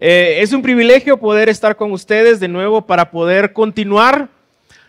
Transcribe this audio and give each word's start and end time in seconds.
Eh, 0.00 0.38
es 0.42 0.52
un 0.52 0.62
privilegio 0.62 1.18
poder 1.18 1.48
estar 1.48 1.74
con 1.74 1.90
ustedes 1.90 2.38
de 2.38 2.46
nuevo 2.46 2.86
para 2.86 3.10
poder 3.10 3.52
continuar 3.52 4.28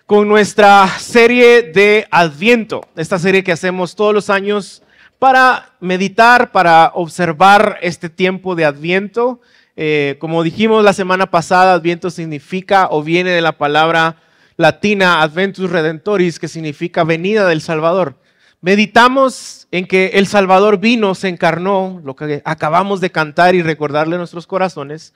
con 0.05 0.27
nuestra 0.27 0.87
serie 0.99 1.63
de 1.63 2.07
Adviento, 2.11 2.85
esta 2.95 3.17
serie 3.17 3.43
que 3.43 3.51
hacemos 3.51 3.95
todos 3.95 4.13
los 4.13 4.29
años 4.29 4.83
para 5.17 5.71
meditar, 5.79 6.51
para 6.51 6.91
observar 6.93 7.79
este 7.81 8.09
tiempo 8.09 8.53
de 8.53 8.65
Adviento. 8.65 9.41
Eh, 9.75 10.17
como 10.19 10.43
dijimos 10.43 10.83
la 10.83 10.93
semana 10.93 11.31
pasada, 11.31 11.73
Adviento 11.73 12.11
significa 12.11 12.87
o 12.91 13.01
viene 13.01 13.31
de 13.31 13.41
la 13.41 13.57
palabra 13.57 14.17
latina 14.57 15.23
Adventus 15.23 15.71
Redentoris, 15.71 16.37
que 16.37 16.47
significa 16.47 17.03
venida 17.03 17.47
del 17.47 17.61
Salvador. 17.61 18.15
Meditamos 18.61 19.67
en 19.71 19.87
que 19.87 20.11
el 20.15 20.27
Salvador 20.27 20.79
vino, 20.79 21.15
se 21.15 21.29
encarnó, 21.29 22.01
lo 22.03 22.15
que 22.15 22.41
acabamos 22.43 22.99
de 22.99 23.09
cantar 23.09 23.55
y 23.55 23.61
recordarle 23.61 24.15
a 24.15 24.17
nuestros 24.17 24.47
corazones, 24.47 25.13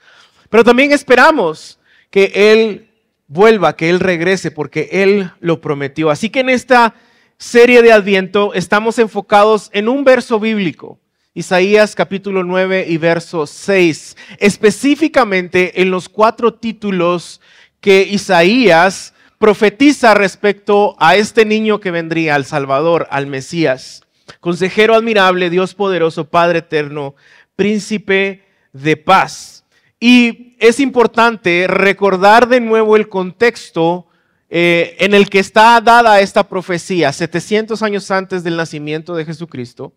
pero 0.48 0.64
también 0.64 0.92
esperamos 0.92 1.78
que 2.10 2.32
Él 2.34 2.90
vuelva, 3.26 3.76
que 3.76 3.90
Él 3.90 4.00
regrese, 4.00 4.50
porque 4.50 4.88
Él 4.92 5.30
lo 5.40 5.60
prometió. 5.60 6.10
Así 6.10 6.30
que 6.30 6.40
en 6.40 6.48
esta 6.48 6.94
serie 7.36 7.82
de 7.82 7.92
Adviento 7.92 8.54
estamos 8.54 8.98
enfocados 8.98 9.68
en 9.72 9.88
un 9.88 10.04
verso 10.04 10.40
bíblico, 10.40 10.98
Isaías 11.34 11.94
capítulo 11.94 12.44
9 12.44 12.86
y 12.88 12.96
verso 12.96 13.46
6, 13.46 14.16
específicamente 14.38 15.82
en 15.82 15.90
los 15.90 16.08
cuatro 16.08 16.54
títulos 16.54 17.40
que 17.80 18.02
Isaías 18.02 19.13
profetiza 19.44 20.14
respecto 20.14 20.96
a 20.98 21.16
este 21.16 21.44
niño 21.44 21.78
que 21.78 21.90
vendría, 21.90 22.34
al 22.34 22.46
Salvador, 22.46 23.06
al 23.10 23.26
Mesías. 23.26 24.00
Consejero 24.40 24.94
admirable, 24.94 25.50
Dios 25.50 25.74
poderoso, 25.74 26.30
Padre 26.30 26.60
eterno, 26.60 27.14
príncipe 27.54 28.42
de 28.72 28.96
paz. 28.96 29.66
Y 30.00 30.56
es 30.60 30.80
importante 30.80 31.66
recordar 31.66 32.48
de 32.48 32.60
nuevo 32.60 32.96
el 32.96 33.10
contexto 33.10 34.06
eh, 34.48 34.96
en 34.98 35.12
el 35.12 35.28
que 35.28 35.40
está 35.40 35.78
dada 35.82 36.20
esta 36.20 36.48
profecía, 36.48 37.12
700 37.12 37.82
años 37.82 38.10
antes 38.10 38.44
del 38.44 38.56
nacimiento 38.56 39.14
de 39.14 39.26
Jesucristo. 39.26 39.92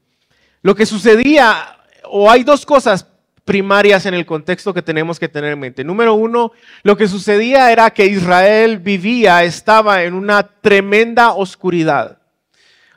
Lo 0.62 0.76
que 0.76 0.86
sucedía, 0.86 1.78
o 2.04 2.30
hay 2.30 2.44
dos 2.44 2.66
cosas 2.66 3.08
primarias 3.48 4.06
en 4.06 4.14
el 4.14 4.26
contexto 4.26 4.74
que 4.74 4.82
tenemos 4.82 5.20
que 5.20 5.30
tener 5.30 5.54
en 5.54 5.60
mente. 5.60 5.86
Número 5.86 6.14
uno, 6.14 6.52
lo 6.84 6.98
que 6.98 7.08
sucedía 7.08 7.72
era 7.72 7.90
que 7.90 8.06
Israel 8.06 8.78
vivía, 8.78 9.46
estaba 9.46 10.04
en 10.04 10.14
una 10.14 10.44
tremenda 10.44 11.32
oscuridad. 11.32 12.20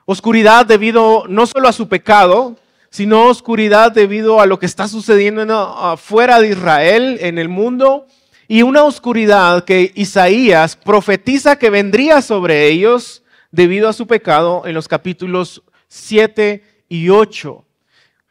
Oscuridad 0.06 0.66
debido 0.66 1.24
no 1.28 1.46
solo 1.46 1.68
a 1.68 1.72
su 1.72 1.88
pecado, 1.88 2.56
sino 2.90 3.28
oscuridad 3.28 3.92
debido 3.92 4.40
a 4.40 4.46
lo 4.46 4.58
que 4.58 4.66
está 4.66 4.88
sucediendo 4.88 5.54
afuera 5.54 6.40
de 6.40 6.48
Israel, 6.48 7.18
en 7.20 7.38
el 7.38 7.48
mundo, 7.48 8.06
y 8.48 8.62
una 8.62 8.82
oscuridad 8.82 9.64
que 9.64 9.92
Isaías 9.94 10.74
profetiza 10.74 11.56
que 11.56 11.70
vendría 11.70 12.22
sobre 12.22 12.66
ellos 12.66 13.22
debido 13.52 13.88
a 13.88 13.92
su 13.92 14.08
pecado 14.08 14.62
en 14.66 14.74
los 14.74 14.88
capítulos 14.88 15.62
7 15.86 16.64
y 16.88 17.08
8. 17.08 17.64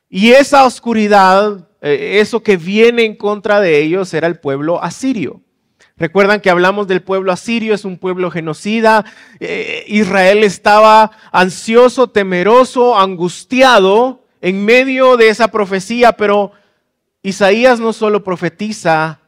Y 0.10 0.32
esa 0.32 0.66
oscuridad 0.66 1.69
eso 1.82 2.44
que 2.44 2.58
viene 2.58 3.06
en 3.06 3.16
contra 3.16 3.62
de 3.62 3.82
ellos 3.82 4.14
era 4.14 4.28
el 4.28 4.40
pueblo 4.40 4.84
asirio. 4.84 5.42
Recuerdan 6.00 6.40
que 6.40 6.50
hablamos 6.50 6.88
del 6.88 7.02
pueblo 7.02 7.32
asirio, 7.32 7.74
es 7.74 7.84
un 7.84 7.98
pueblo 7.98 8.32
genocida. 8.32 9.04
Eh, 9.42 9.84
Israel 9.88 10.46
estaba 10.46 11.12
ansioso, 11.32 12.10
temeroso, 12.10 12.98
angustiado 12.98 14.26
en 14.40 14.64
medio 14.64 15.18
de 15.18 15.28
esa 15.28 15.50
profecía, 15.50 16.14
pero 16.14 16.54
Isaías 17.22 17.82
no 17.82 17.92
solo 17.92 18.24
profetiza 18.24 19.20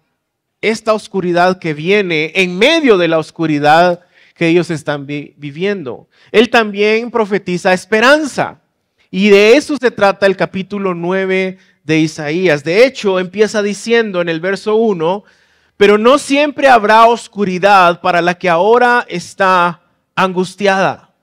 esta 0.61 0.93
oscuridad 0.93 1.59
que 1.59 1.73
viene 1.73 2.31
en 2.35 2.57
medio 2.57 2.97
de 2.97 3.09
la 3.09 3.17
oscuridad 3.17 4.05
que 4.35 4.47
ellos 4.47 4.69
están 4.71 5.05
viviendo. 5.05 6.07
Él 6.31 6.49
también 6.49 7.11
profetiza 7.11 7.73
esperanza. 7.73 8.61
Y 9.09 9.29
de 9.29 9.57
eso 9.57 9.75
se 9.75 9.91
trata 9.91 10.25
el 10.25 10.37
capítulo 10.37 10.93
9 10.93 11.57
de 11.83 11.99
Isaías. 11.99 12.63
De 12.63 12.85
hecho, 12.85 13.19
empieza 13.19 13.61
diciendo 13.61 14.21
en 14.21 14.29
el 14.29 14.39
verso 14.39 14.75
1, 14.75 15.23
pero 15.77 15.97
no 15.97 16.17
siempre 16.17 16.67
habrá 16.67 17.07
oscuridad 17.07 18.01
para 18.01 18.21
la 18.21 18.35
que 18.35 18.49
ahora 18.49 19.05
está 19.09 19.81
angustiada. 20.15 21.13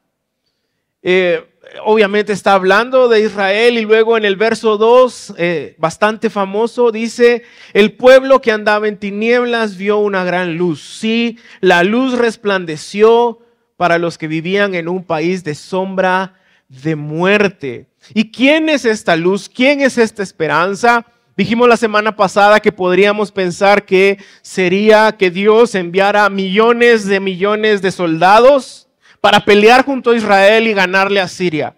Eh, 1.02 1.44
obviamente 1.84 2.32
está 2.32 2.54
hablando 2.54 3.08
de 3.08 3.20
Israel 3.20 3.78
y 3.78 3.82
luego 3.82 4.16
en 4.16 4.24
el 4.24 4.36
verso 4.36 4.76
2, 4.76 5.34
eh, 5.38 5.76
bastante 5.78 6.30
famoso, 6.30 6.90
dice, 6.90 7.44
el 7.72 7.92
pueblo 7.92 8.40
que 8.40 8.52
andaba 8.52 8.88
en 8.88 8.98
tinieblas 8.98 9.76
vio 9.76 9.98
una 9.98 10.24
gran 10.24 10.56
luz. 10.56 10.98
Sí, 10.98 11.38
la 11.60 11.82
luz 11.84 12.18
resplandeció 12.18 13.40
para 13.76 13.98
los 13.98 14.18
que 14.18 14.26
vivían 14.26 14.74
en 14.74 14.88
un 14.88 15.04
país 15.04 15.44
de 15.44 15.54
sombra 15.54 16.34
de 16.68 16.96
muerte. 16.96 17.86
¿Y 18.14 18.30
quién 18.30 18.68
es 18.68 18.84
esta 18.84 19.16
luz? 19.16 19.48
¿Quién 19.48 19.80
es 19.80 19.98
esta 19.98 20.22
esperanza? 20.22 21.04
Dijimos 21.36 21.68
la 21.68 21.76
semana 21.76 22.16
pasada 22.16 22.60
que 22.60 22.72
podríamos 22.72 23.30
pensar 23.30 23.84
que 23.84 24.18
sería 24.42 25.12
que 25.12 25.30
Dios 25.30 25.74
enviara 25.74 26.28
millones 26.30 27.06
de 27.06 27.20
millones 27.20 27.80
de 27.80 27.92
soldados 27.92 28.88
para 29.20 29.44
pelear 29.44 29.84
junto 29.84 30.10
a 30.10 30.16
Israel 30.16 30.66
y 30.66 30.72
ganarle 30.72 31.20
a 31.20 31.28
Siria. 31.28 31.74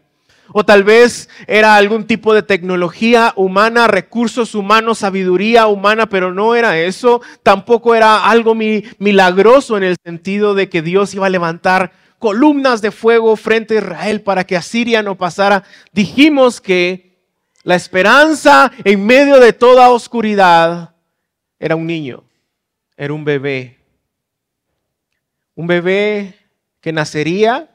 O 0.52 0.64
tal 0.64 0.82
vez 0.82 1.28
era 1.46 1.76
algún 1.76 2.06
tipo 2.06 2.34
de 2.34 2.42
tecnología 2.42 3.32
humana, 3.36 3.86
recursos 3.86 4.54
humanos, 4.54 4.98
sabiduría 4.98 5.66
humana, 5.66 6.08
pero 6.08 6.32
no 6.32 6.54
era 6.54 6.78
eso. 6.78 7.20
Tampoco 7.42 7.94
era 7.94 8.24
algo 8.24 8.54
milagroso 8.54 9.76
en 9.76 9.84
el 9.84 9.96
sentido 10.02 10.54
de 10.54 10.68
que 10.68 10.82
Dios 10.82 11.14
iba 11.14 11.26
a 11.26 11.30
levantar 11.30 11.92
columnas 12.20 12.82
de 12.82 12.92
fuego 12.92 13.34
frente 13.34 13.74
a 13.74 13.78
Israel 13.78 14.20
para 14.20 14.44
que 14.44 14.56
Asiria 14.56 15.02
no 15.02 15.16
pasara. 15.16 15.64
Dijimos 15.90 16.60
que 16.60 17.18
la 17.64 17.74
esperanza 17.74 18.70
en 18.84 19.04
medio 19.04 19.40
de 19.40 19.52
toda 19.52 19.90
oscuridad 19.90 20.94
era 21.58 21.74
un 21.74 21.86
niño, 21.86 22.22
era 22.96 23.12
un 23.12 23.24
bebé. 23.24 23.78
Un 25.54 25.66
bebé 25.66 26.34
que 26.80 26.92
nacería, 26.92 27.68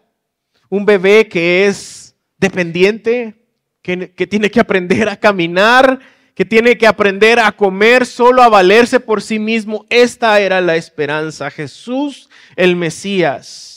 un 0.70 0.86
bebé 0.86 1.28
que 1.28 1.68
es 1.68 2.16
dependiente, 2.38 3.36
que, 3.82 4.12
que, 4.12 4.28
tiene 4.28 4.50
que 4.50 4.60
aprender 4.60 5.10
a 5.10 5.18
caminar, 5.18 6.00
que 6.34 6.46
tiene 6.46 6.78
que 6.78 6.88
aprender 6.88 7.40
a 7.40 7.52
comer, 7.52 8.06
solo 8.06 8.42
a 8.42 8.50
valerse 8.50 9.00
por 9.00 9.22
sí 9.22 9.40
mismo. 9.40 9.86
Esta 9.90 10.40
era 10.40 10.62
la 10.62 10.76
esperanza, 10.76 11.50
Jesús 11.52 12.30
el 12.56 12.76
Mesías. 12.76 13.75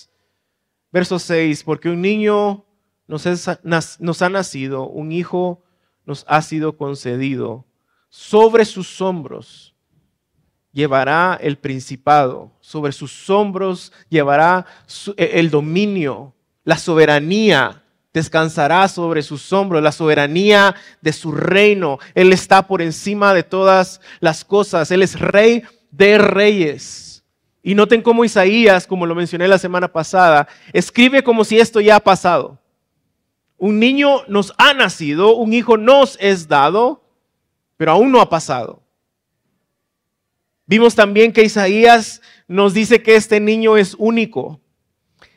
Verso 0.90 1.18
6, 1.18 1.64
porque 1.64 1.90
un 1.90 2.00
niño 2.00 2.64
nos, 3.06 3.24
nos 3.98 4.22
ha 4.22 4.28
nacido, 4.28 4.88
un 4.88 5.12
hijo 5.12 5.62
nos 6.04 6.24
ha 6.28 6.40
sido 6.42 6.76
concedido. 6.76 7.66
Sobre 8.08 8.64
sus 8.64 9.00
hombros 9.00 9.74
llevará 10.72 11.38
el 11.40 11.58
principado, 11.58 12.52
sobre 12.60 12.92
sus 12.92 13.28
hombros 13.28 13.92
llevará 14.08 14.64
e, 15.16 15.32
el 15.34 15.50
dominio, 15.50 16.34
la 16.64 16.78
soberanía 16.78 17.82
descansará 18.12 18.88
sobre 18.88 19.22
sus 19.22 19.52
hombros, 19.52 19.82
la 19.82 19.92
soberanía 19.92 20.74
de 21.00 21.12
su 21.12 21.32
reino. 21.32 21.98
Él 22.14 22.32
está 22.32 22.66
por 22.66 22.82
encima 22.82 23.34
de 23.34 23.42
todas 23.42 24.00
las 24.20 24.44
cosas, 24.44 24.90
Él 24.90 25.02
es 25.02 25.18
rey 25.18 25.62
de 25.90 26.18
reyes. 26.18 27.07
Y 27.62 27.74
noten 27.74 28.02
cómo 28.02 28.24
Isaías, 28.24 28.86
como 28.86 29.06
lo 29.06 29.14
mencioné 29.14 29.48
la 29.48 29.58
semana 29.58 29.88
pasada, 29.88 30.48
escribe 30.72 31.22
como 31.22 31.44
si 31.44 31.58
esto 31.58 31.80
ya 31.80 31.96
ha 31.96 32.00
pasado. 32.00 32.58
Un 33.56 33.80
niño 33.80 34.22
nos 34.28 34.52
ha 34.58 34.72
nacido, 34.74 35.34
un 35.34 35.52
hijo 35.52 35.76
nos 35.76 36.16
es 36.20 36.46
dado, 36.46 37.04
pero 37.76 37.92
aún 37.92 38.12
no 38.12 38.20
ha 38.20 38.28
pasado. 38.28 38.82
Vimos 40.66 40.94
también 40.94 41.32
que 41.32 41.42
Isaías 41.42 42.20
nos 42.46 42.74
dice 42.74 43.02
que 43.02 43.16
este 43.16 43.40
niño 43.40 43.76
es 43.76 43.94
único. 43.98 44.60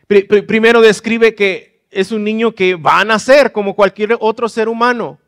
Primero 0.08 0.82
describe 0.82 1.36
que 1.36 1.86
es 1.90 2.12
un 2.12 2.24
niño 2.24 2.54
que 2.54 2.76
va 2.76 3.00
a 3.00 3.06
nacer 3.06 3.52
como 3.52 3.76
cualquier 3.76 4.18
otro 4.20 4.50
ser 4.50 4.68
humano 4.68 5.21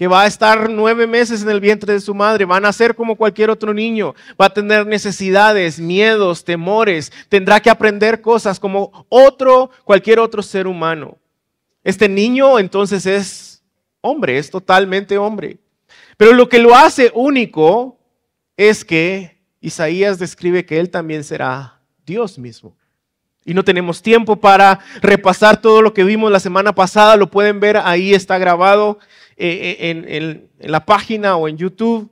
que 0.00 0.08
va 0.08 0.22
a 0.22 0.26
estar 0.26 0.70
nueve 0.70 1.06
meses 1.06 1.42
en 1.42 1.50
el 1.50 1.60
vientre 1.60 1.92
de 1.92 2.00
su 2.00 2.14
madre, 2.14 2.46
va 2.46 2.56
a 2.56 2.60
nacer 2.60 2.94
como 2.94 3.16
cualquier 3.16 3.50
otro 3.50 3.74
niño, 3.74 4.14
va 4.40 4.46
a 4.46 4.54
tener 4.54 4.86
necesidades, 4.86 5.78
miedos, 5.78 6.42
temores, 6.42 7.12
tendrá 7.28 7.60
que 7.60 7.68
aprender 7.68 8.22
cosas 8.22 8.58
como 8.58 9.04
otro, 9.10 9.70
cualquier 9.84 10.18
otro 10.18 10.40
ser 10.40 10.66
humano. 10.66 11.18
Este 11.84 12.08
niño 12.08 12.58
entonces 12.58 13.04
es 13.04 13.62
hombre, 14.00 14.38
es 14.38 14.50
totalmente 14.50 15.18
hombre. 15.18 15.58
Pero 16.16 16.32
lo 16.32 16.48
que 16.48 16.60
lo 16.60 16.74
hace 16.74 17.12
único 17.14 17.98
es 18.56 18.86
que 18.86 19.38
Isaías 19.60 20.18
describe 20.18 20.64
que 20.64 20.80
él 20.80 20.88
también 20.88 21.24
será 21.24 21.78
Dios 22.06 22.38
mismo. 22.38 22.74
Y 23.44 23.52
no 23.52 23.64
tenemos 23.64 24.00
tiempo 24.00 24.36
para 24.36 24.80
repasar 25.02 25.60
todo 25.60 25.82
lo 25.82 25.92
que 25.92 26.04
vimos 26.04 26.32
la 26.32 26.40
semana 26.40 26.74
pasada, 26.74 27.16
lo 27.16 27.30
pueden 27.30 27.60
ver, 27.60 27.76
ahí 27.76 28.14
está 28.14 28.38
grabado. 28.38 28.98
Eh, 29.42 30.04
en, 30.06 30.50
la 30.58 30.84
página 30.84 31.36
o 31.36 31.48
en 31.48 31.56
YouTube. 31.56 32.10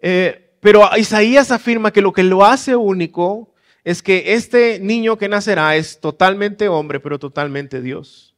Eh, 0.00 0.56
Pero 0.60 0.88
Isaías 0.96 1.50
afirma 1.50 1.90
que 1.90 2.00
lo 2.00 2.14
que 2.14 2.22
lo 2.22 2.46
hace 2.46 2.74
único 2.74 3.52
es 3.84 4.02
que 4.02 4.32
este 4.32 4.80
niño 4.80 5.18
que 5.18 5.28
nacerá 5.28 5.76
es 5.76 6.00
totalmente 6.00 6.68
hombre, 6.68 6.98
pero 6.98 7.18
totalmente 7.18 7.82
Dios. 7.82 8.34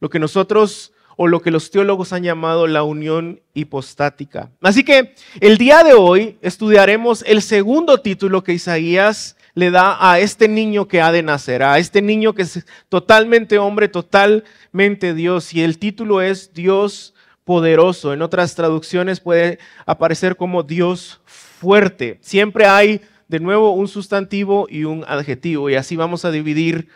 Lo 0.00 0.08
que 0.08 0.18
nosotros 0.18 0.92
o 1.18 1.26
lo 1.26 1.42
que 1.42 1.50
los 1.50 1.70
teólogos 1.70 2.14
han 2.14 2.22
llamado 2.22 2.66
la 2.66 2.82
unión 2.82 3.42
hipostática. 3.52 4.50
Así 4.62 4.82
que 4.82 5.14
el 5.38 5.58
día 5.58 5.84
de 5.84 5.92
hoy 5.92 6.38
estudiaremos 6.40 7.22
el 7.26 7.42
segundo 7.42 8.00
título 8.00 8.42
que 8.42 8.54
Isaías 8.54 9.36
le 9.52 9.70
da 9.70 9.98
a 10.00 10.18
este 10.18 10.48
niño 10.48 10.88
que 10.88 11.02
ha 11.02 11.12
de 11.12 11.22
nacer, 11.22 11.62
a 11.62 11.78
este 11.78 12.00
niño 12.00 12.32
que 12.32 12.42
es 12.42 12.64
totalmente 12.88 13.58
hombre, 13.58 13.88
totalmente 13.88 15.12
Dios. 15.12 15.52
Y 15.52 15.62
el 15.62 15.78
título 15.78 16.22
es 16.22 16.54
Dios 16.54 17.14
poderoso. 17.44 18.12
En 18.12 18.22
otras 18.22 18.54
traducciones 18.54 19.20
puede 19.20 19.58
aparecer 19.86 20.36
como 20.36 20.62
Dios 20.62 21.20
fuerte. 21.24 22.18
Siempre 22.20 22.66
hay 22.66 23.00
de 23.28 23.40
nuevo 23.40 23.72
un 23.72 23.88
sustantivo 23.88 24.66
y 24.68 24.84
un 24.84 25.04
adjetivo. 25.06 25.70
Y 25.70 25.76
así 25.76 25.96
vamos 25.96 26.24
a 26.24 26.30
dividir 26.30 26.88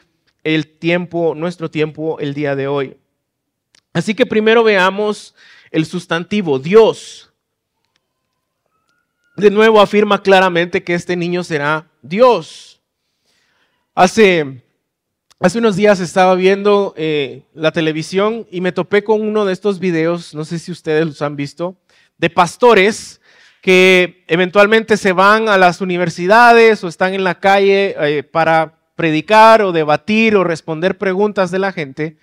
el 0.44 0.66
tiempo, 0.66 1.34
nuestro 1.34 1.70
tiempo 1.70 2.18
el 2.20 2.34
día 2.34 2.56
de 2.56 2.66
hoy. 2.66 2.96
Así 3.92 4.14
que 4.14 4.26
primero 4.26 4.62
veamos 4.62 5.34
el 5.70 5.86
sustantivo, 5.86 6.58
Dios. 6.58 7.32
De 9.36 9.50
nuevo 9.50 9.80
afirma 9.80 10.22
claramente 10.22 10.82
que 10.82 10.94
este 10.94 11.16
niño 11.16 11.44
será 11.44 11.88
Dios. 12.02 12.80
Hace, 13.94 14.62
hace 15.40 15.58
unos 15.58 15.76
días 15.76 16.00
estaba 16.00 16.34
viendo 16.34 16.94
eh, 16.96 17.42
la 17.54 17.70
televisión 17.72 18.46
y 18.50 18.60
me 18.60 18.72
topé 18.72 19.04
con 19.04 19.22
uno 19.22 19.44
de 19.44 19.52
estos 19.52 19.78
videos, 19.78 20.34
no 20.34 20.44
sé 20.44 20.58
si 20.58 20.72
ustedes 20.72 21.06
los 21.06 21.22
han 21.22 21.36
visto, 21.36 21.76
de 22.18 22.30
pastores 22.30 23.20
que 23.62 24.24
eventualmente 24.28 24.96
se 24.96 25.12
van 25.12 25.48
a 25.48 25.58
las 25.58 25.80
universidades 25.80 26.82
o 26.82 26.88
están 26.88 27.14
en 27.14 27.24
la 27.24 27.38
calle 27.38 27.94
eh, 27.98 28.22
para 28.22 28.78
predicar 28.96 29.62
o 29.62 29.72
debatir 29.72 30.34
o 30.36 30.44
responder 30.44 30.98
preguntas 30.98 31.50
de 31.50 31.58
la 31.58 31.72
gente. 31.72 32.16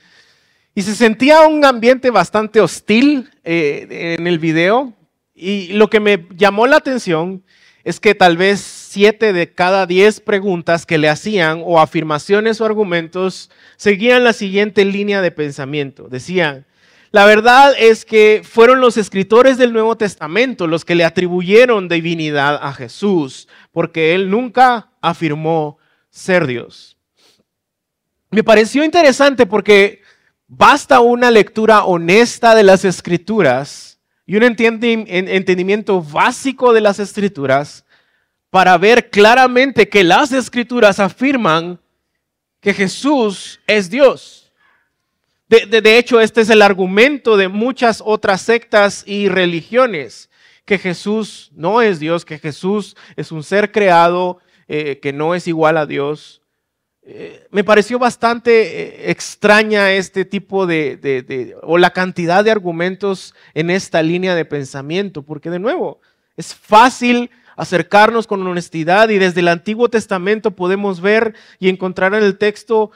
Y 0.74 0.82
se 0.82 0.96
sentía 0.96 1.42
un 1.48 1.64
ambiente 1.64 2.10
bastante 2.10 2.60
hostil 2.60 3.30
eh, 3.46 4.16
en 4.20 4.28
el 4.28 4.40
video. 4.40 4.94
Y 5.34 5.68
lo 5.74 5.90
que 5.90 6.02
me 6.02 6.28
llamó 6.36 6.68
la 6.68 6.78
atención 6.78 7.44
es 7.86 8.02
que 8.02 8.14
tal 8.14 8.36
vez 8.36 8.60
siete 8.96 9.32
de 9.32 9.52
cada 9.52 9.86
diez 9.86 10.20
preguntas 10.20 10.86
que 10.86 10.98
le 10.98 11.10
hacían 11.10 11.62
o 11.64 11.80
afirmaciones 11.80 12.60
o 12.60 12.66
argumentos 12.66 13.52
seguían 13.78 14.24
la 14.24 14.34
siguiente 14.34 14.84
línea 14.86 15.22
de 15.22 15.30
pensamiento. 15.30 16.08
Decían, 16.08 16.66
la 17.12 17.26
verdad 17.26 17.74
es 17.78 18.06
que 18.06 18.42
fueron 18.44 18.82
los 18.82 18.98
escritores 18.98 19.58
del 19.58 19.72
Nuevo 19.72 19.96
Testamento 19.96 20.66
los 20.66 20.84
que 20.84 20.96
le 20.96 21.06
atribuyeron 21.06 21.88
divinidad 21.88 22.60
a 22.62 22.74
Jesús, 22.74 23.48
porque 23.72 24.16
él 24.16 24.30
nunca 24.30 24.90
afirmó 25.02 25.78
ser 26.10 26.48
Dios. 26.48 26.98
Me 28.32 28.44
pareció 28.44 28.84
interesante 28.84 29.46
porque 29.46 30.02
Basta 30.48 31.00
una 31.00 31.32
lectura 31.32 31.86
honesta 31.86 32.54
de 32.54 32.62
las 32.62 32.86
escrituras 32.86 34.00
y 34.28 34.36
un 34.36 34.44
entendimiento 34.44 36.04
básico 36.04 36.72
de 36.72 36.82
las 36.82 37.00
escrituras 37.00 37.85
para 38.56 38.78
ver 38.78 39.10
claramente 39.10 39.90
que 39.90 40.02
las 40.02 40.32
escrituras 40.32 41.02
afirman 41.02 41.78
que 42.62 42.74
Jesús 42.74 43.60
es 43.68 43.90
Dios. 43.90 44.54
De, 45.50 45.98
hecho, 45.98 46.22
este 46.22 46.40
es 46.40 46.50
el 46.50 46.62
argumento 46.62 47.36
de 47.36 47.50
muchas 47.50 48.02
otras 48.02 48.44
sectas 48.44 49.04
y 49.06 49.28
religiones, 49.28 50.30
que 50.64 50.78
Jesús 50.78 51.52
no 51.54 51.82
es 51.82 52.00
Dios, 52.00 52.24
que 52.24 52.40
Jesús 52.40 52.96
es 53.18 53.34
un 53.34 53.44
ser 53.44 53.74
creado, 53.74 54.38
eh, 54.70 55.00
que 55.02 55.12
no 55.12 55.36
es 55.36 55.50
igual 55.50 55.76
a 55.76 55.86
Dios. 55.86 56.42
Eh, 57.02 57.48
me 57.52 57.66
pareció 57.66 58.00
bastante 58.00 58.62
eh, 58.62 59.12
extraña 59.12 59.92
este 59.92 60.24
tipo 60.24 60.66
de, 60.66 61.58
o 61.62 61.78
la 61.78 61.90
cantidad 61.90 62.42
de 62.42 62.52
argumentos 62.52 63.36
en 63.54 63.70
esta 63.70 64.02
línea 64.02 64.34
de 64.34 64.46
pensamiento, 64.46 65.24
porque 65.24 65.50
de 65.50 65.60
nuevo, 65.60 66.00
es 66.38 66.56
fácil 66.56 67.30
acercarnos 67.56 68.28
con 68.28 68.46
honestidad 68.46 69.10
y 69.10 69.18
desde 69.18 69.42
el 69.42 69.48
Antiguo 69.48 69.90
Testamento 69.90 70.52
podemos 70.52 71.02
ver 71.02 71.36
y 71.60 71.70
encontrar 71.70 72.14
en 72.14 72.24
el 72.24 72.38
texto 72.38 72.92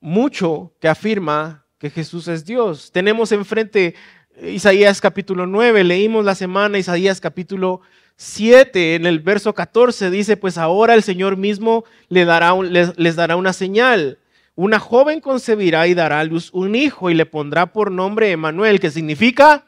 mucho 0.00 0.72
que 0.80 0.88
afirma 0.88 1.64
que 1.78 1.90
Jesús 1.90 2.28
es 2.28 2.44
Dios. 2.44 2.92
Tenemos 2.92 3.32
enfrente 3.32 3.94
Isaías 4.42 5.00
capítulo 5.00 5.46
9, 5.46 5.84
leímos 5.84 6.24
la 6.24 6.34
semana 6.34 6.78
Isaías 6.78 7.20
capítulo 7.20 7.80
7, 8.16 8.94
en 8.94 9.06
el 9.06 9.20
verso 9.20 9.54
14, 9.54 10.10
dice, 10.10 10.36
pues 10.36 10.58
ahora 10.58 10.94
el 10.94 11.02
Señor 11.02 11.36
mismo 11.36 11.84
les, 12.08 12.26
dará 12.26 12.54
les, 12.62 13.16
dará 13.16 13.36
una 13.36 13.52
señal. 13.52 14.18
Una 14.54 14.78
joven 14.78 15.20
concebirá 15.20 15.86
y 15.86 15.94
dará 15.94 16.20
a 16.20 16.24
luz 16.24 16.50
un 16.52 16.74
hijo 16.74 17.10
y 17.10 17.14
le 17.14 17.26
pondrá 17.26 17.72
por 17.72 17.90
nombre 17.90 18.30
Emanuel, 18.30 18.80
que 18.80 18.90
significa 18.90 19.66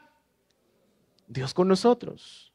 Dios 1.27 1.53
con 1.53 1.67
nosotros. 1.67 2.48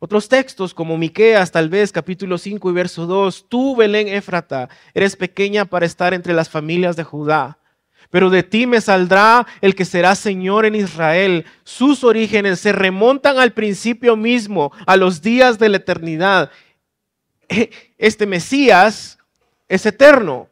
Otros 0.00 0.28
textos 0.28 0.74
como 0.74 0.98
Miqueas, 0.98 1.52
tal 1.52 1.68
vez 1.68 1.92
capítulo 1.92 2.38
5 2.38 2.68
y 2.68 2.72
verso 2.72 3.06
2, 3.06 3.46
tú 3.48 3.76
Belén 3.76 4.08
Éfrata, 4.08 4.68
eres 4.92 5.14
pequeña 5.14 5.64
para 5.64 5.86
estar 5.86 6.12
entre 6.14 6.34
las 6.34 6.48
familias 6.48 6.96
de 6.96 7.04
Judá 7.04 7.60
pero 8.10 8.28
de 8.28 8.42
ti 8.42 8.66
me 8.66 8.80
saldrá 8.80 9.46
el 9.60 9.74
que 9.74 9.84
será 9.84 10.14
Señor 10.14 10.66
en 10.66 10.74
Israel. 10.74 11.46
Sus 11.62 12.02
orígenes 12.04 12.60
se 12.60 12.72
remontan 12.72 13.38
al 13.38 13.52
principio 13.52 14.16
mismo, 14.16 14.72
a 14.84 14.96
los 14.96 15.22
días 15.22 15.58
de 15.58 15.68
la 15.68 15.76
eternidad. 15.78 16.50
Este 17.98 18.26
Mesías 18.26 19.18
es 19.68 19.86
eterno, 19.86 20.48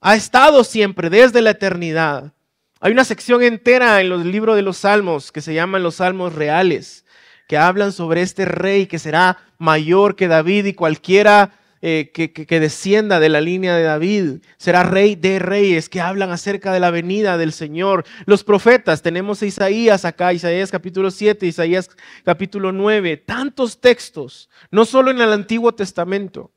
ha 0.00 0.14
estado 0.14 0.62
siempre 0.62 1.10
desde 1.10 1.40
la 1.40 1.50
eternidad. 1.50 2.32
Hay 2.80 2.92
una 2.92 3.04
sección 3.04 3.42
entera 3.42 4.00
en 4.00 4.10
los 4.10 4.24
libros 4.26 4.54
de 4.54 4.62
los 4.62 4.76
Salmos 4.76 5.32
que 5.32 5.40
se 5.40 5.54
llaman 5.54 5.82
los 5.82 5.96
Salmos 5.96 6.34
reales, 6.34 7.03
que 7.46 7.56
hablan 7.58 7.92
sobre 7.92 8.22
este 8.22 8.44
rey 8.44 8.86
que 8.86 8.98
será 8.98 9.38
mayor 9.58 10.16
que 10.16 10.28
David 10.28 10.66
y 10.66 10.74
cualquiera 10.74 11.52
eh, 11.86 12.12
que, 12.14 12.60
descienda 12.60 13.20
de 13.20 13.28
la 13.28 13.42
línea 13.42 13.76
de 13.76 13.82
David, 13.82 14.38
será 14.56 14.84
rey 14.84 15.16
de 15.16 15.38
reyes, 15.38 15.90
que 15.90 16.00
hablan 16.00 16.30
acerca 16.30 16.72
de 16.72 16.80
la 16.80 16.90
venida 16.90 17.36
del 17.36 17.52
Señor. 17.52 18.06
Los 18.24 18.42
profetas, 18.42 19.02
tenemos 19.02 19.42
a 19.42 19.46
Isaías 19.46 20.06
acá, 20.06 20.32
Isaías 20.32 20.70
capítulo 20.70 21.10
7, 21.10 21.44
Isaías 21.44 21.90
capítulo 22.24 22.72
9, 22.72 23.18
tantos 23.18 23.82
textos, 23.82 24.48
no 24.70 24.86
solo 24.86 25.10
en 25.10 25.20
el 25.20 25.30
Antiguo 25.30 25.74
Testamento, 25.74 26.52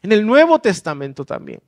en 0.00 0.12
el 0.12 0.24
Nuevo 0.24 0.60
Testamento 0.60 1.24
también. 1.24 1.60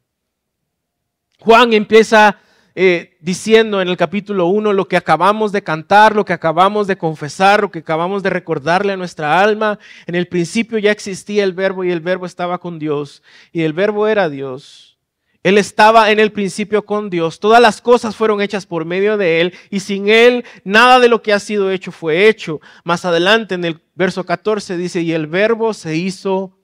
Juan 1.40 1.72
empieza 1.72 2.38
eh, 2.74 3.16
diciendo 3.20 3.80
en 3.80 3.88
el 3.88 3.96
capítulo 3.96 4.46
1 4.46 4.72
lo 4.72 4.88
que 4.88 4.96
acabamos 4.96 5.52
de 5.52 5.62
cantar, 5.62 6.14
lo 6.14 6.24
que 6.24 6.32
acabamos 6.32 6.86
de 6.86 6.96
confesar, 6.96 7.62
lo 7.62 7.70
que 7.70 7.80
acabamos 7.80 8.22
de 8.22 8.30
recordarle 8.30 8.92
a 8.92 8.96
nuestra 8.96 9.40
alma. 9.40 9.78
En 10.06 10.14
el 10.14 10.28
principio 10.28 10.78
ya 10.78 10.92
existía 10.92 11.44
el 11.44 11.52
verbo 11.52 11.84
y 11.84 11.90
el 11.90 12.00
verbo 12.00 12.26
estaba 12.26 12.58
con 12.58 12.78
Dios 12.78 13.22
y 13.52 13.62
el 13.62 13.72
verbo 13.72 14.06
era 14.06 14.28
Dios. 14.28 14.98
Él 15.42 15.56
estaba 15.56 16.10
en 16.10 16.20
el 16.20 16.32
principio 16.32 16.84
con 16.84 17.08
Dios. 17.08 17.40
Todas 17.40 17.62
las 17.62 17.80
cosas 17.80 18.14
fueron 18.14 18.42
hechas 18.42 18.66
por 18.66 18.84
medio 18.84 19.16
de 19.16 19.40
Él 19.40 19.54
y 19.70 19.80
sin 19.80 20.08
Él 20.08 20.44
nada 20.64 21.00
de 21.00 21.08
lo 21.08 21.22
que 21.22 21.32
ha 21.32 21.40
sido 21.40 21.70
hecho 21.70 21.92
fue 21.92 22.28
hecho. 22.28 22.60
Más 22.84 23.04
adelante 23.04 23.54
en 23.54 23.64
el 23.64 23.80
verso 23.94 24.24
14 24.24 24.76
dice, 24.76 25.00
y 25.00 25.12
el 25.12 25.26
verbo 25.26 25.72
se 25.72 25.96
hizo 25.96 26.58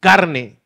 carne 0.00 0.60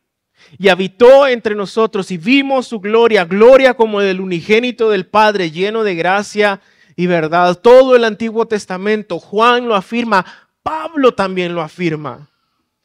y 0.59 0.69
habitó 0.69 1.27
entre 1.27 1.55
nosotros 1.55 2.11
y 2.11 2.19
vimos 2.19 2.67
su 2.67 2.81
gloria, 2.81 3.25
gloria 3.25 3.75
como 3.75 4.01
del 4.01 4.21
unigénito 4.21 4.91
del 4.91 5.07
Padre, 5.07 5.51
lleno 5.51 5.85
de 5.85 5.95
gracia 5.95 6.61
y 6.97 7.07
verdad. 7.07 7.59
Todo 7.59 7.97
el 7.97 8.05
Antiguo 8.05 8.47
Testamento, 8.47 9.19
Juan 9.19 9.69
lo 9.69 9.75
afirma, 9.75 10.25
Pablo 10.63 11.15
también 11.15 11.55
lo 11.55 11.63
afirma. 11.63 12.29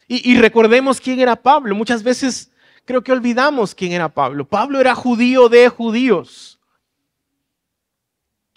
Y, 0.08 0.38
recordemos 0.38 1.02
quién 1.02 1.20
era 1.20 1.36
Pablo. 1.36 1.74
Muchas 1.74 2.04
veces 2.04 2.52
creo 2.86 3.04
que 3.04 3.12
olvidamos 3.12 3.74
quién 3.74 3.92
era 3.92 4.08
Pablo. 4.08 4.46
Pablo 4.46 4.80
era 4.80 4.94
judío 4.94 5.50
de 5.50 5.68
judíos. 5.68 6.60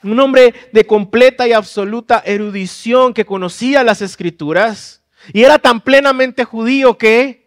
Un 0.03 0.21
hombre 0.21 0.55
de 0.73 0.87
completa 0.87 1.49
y 1.49 1.53
absoluta 1.53 2.23
erudición 2.25 3.15
que 3.15 3.25
conocía 3.25 3.83
las 3.83 4.03
escrituras 4.03 5.03
y 5.33 5.43
era 5.43 5.59
tan 5.59 5.81
plenamente 5.81 6.45
judío 6.45 6.99
que 6.99 7.38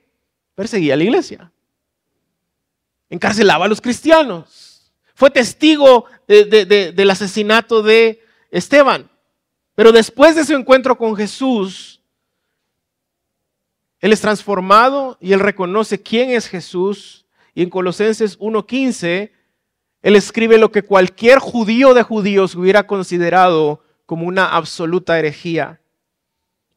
perseguía 0.61 0.93
a 0.93 0.97
la 0.97 1.03
iglesia 1.03 1.51
encarcelaba 3.11 3.65
a 3.65 3.67
los 3.67 3.81
cristianos. 3.81 4.91
Fue 5.13 5.29
testigo 5.29 6.05
del 6.27 7.11
asesinato 7.11 7.83
de 7.83 8.23
Esteban. 8.49 9.11
Pero 9.75 9.91
después 9.91 10.35
de 10.35 10.45
su 10.45 10.53
encuentro 10.53 10.97
con 10.97 11.15
Jesús, 11.15 12.01
él 13.99 14.13
es 14.13 14.21
transformado 14.21 15.17
y 15.19 15.33
él 15.33 15.41
reconoce 15.41 16.01
quién 16.01 16.31
es 16.31 16.47
Jesús. 16.47 17.25
Y 17.53 17.61
en 17.61 17.69
Colosenses 17.69 18.39
1.15, 18.39 19.31
él 20.01 20.15
escribe 20.15 20.57
lo 20.57 20.71
que 20.71 20.81
cualquier 20.81 21.39
judío 21.39 21.93
de 21.93 22.03
judíos 22.03 22.55
hubiera 22.55 22.87
considerado 22.87 23.83
como 24.05 24.25
una 24.25 24.47
absoluta 24.47 25.19
herejía. 25.19 25.81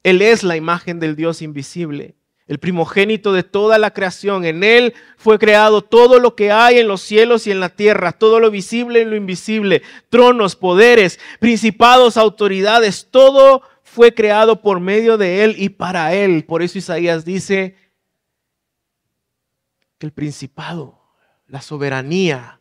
Él 0.02 0.20
es 0.20 0.42
la 0.42 0.56
imagen 0.56 0.98
del 0.98 1.14
Dios 1.14 1.40
invisible, 1.42 2.16
el 2.46 2.58
primogénito 2.58 3.32
de 3.32 3.42
toda 3.42 3.78
la 3.78 3.92
creación. 3.92 4.44
En 4.44 4.64
Él 4.64 4.94
fue 5.16 5.38
creado 5.38 5.82
todo 5.82 6.18
lo 6.18 6.34
que 6.34 6.52
hay 6.52 6.78
en 6.78 6.88
los 6.88 7.00
cielos 7.00 7.46
y 7.46 7.50
en 7.50 7.60
la 7.60 7.70
tierra, 7.70 8.12
todo 8.12 8.40
lo 8.40 8.50
visible 8.50 9.00
y 9.00 9.04
lo 9.04 9.16
invisible, 9.16 9.82
tronos, 10.10 10.56
poderes, 10.56 11.18
principados, 11.40 12.16
autoridades, 12.16 13.08
todo 13.10 13.62
fue 13.82 14.14
creado 14.14 14.60
por 14.60 14.80
medio 14.80 15.16
de 15.16 15.44
Él 15.44 15.54
y 15.58 15.70
para 15.70 16.14
Él. 16.14 16.44
Por 16.44 16.62
eso 16.62 16.78
Isaías 16.78 17.24
dice 17.24 17.76
que 19.98 20.06
el 20.06 20.12
principado, 20.12 21.00
la 21.46 21.62
soberanía, 21.62 22.60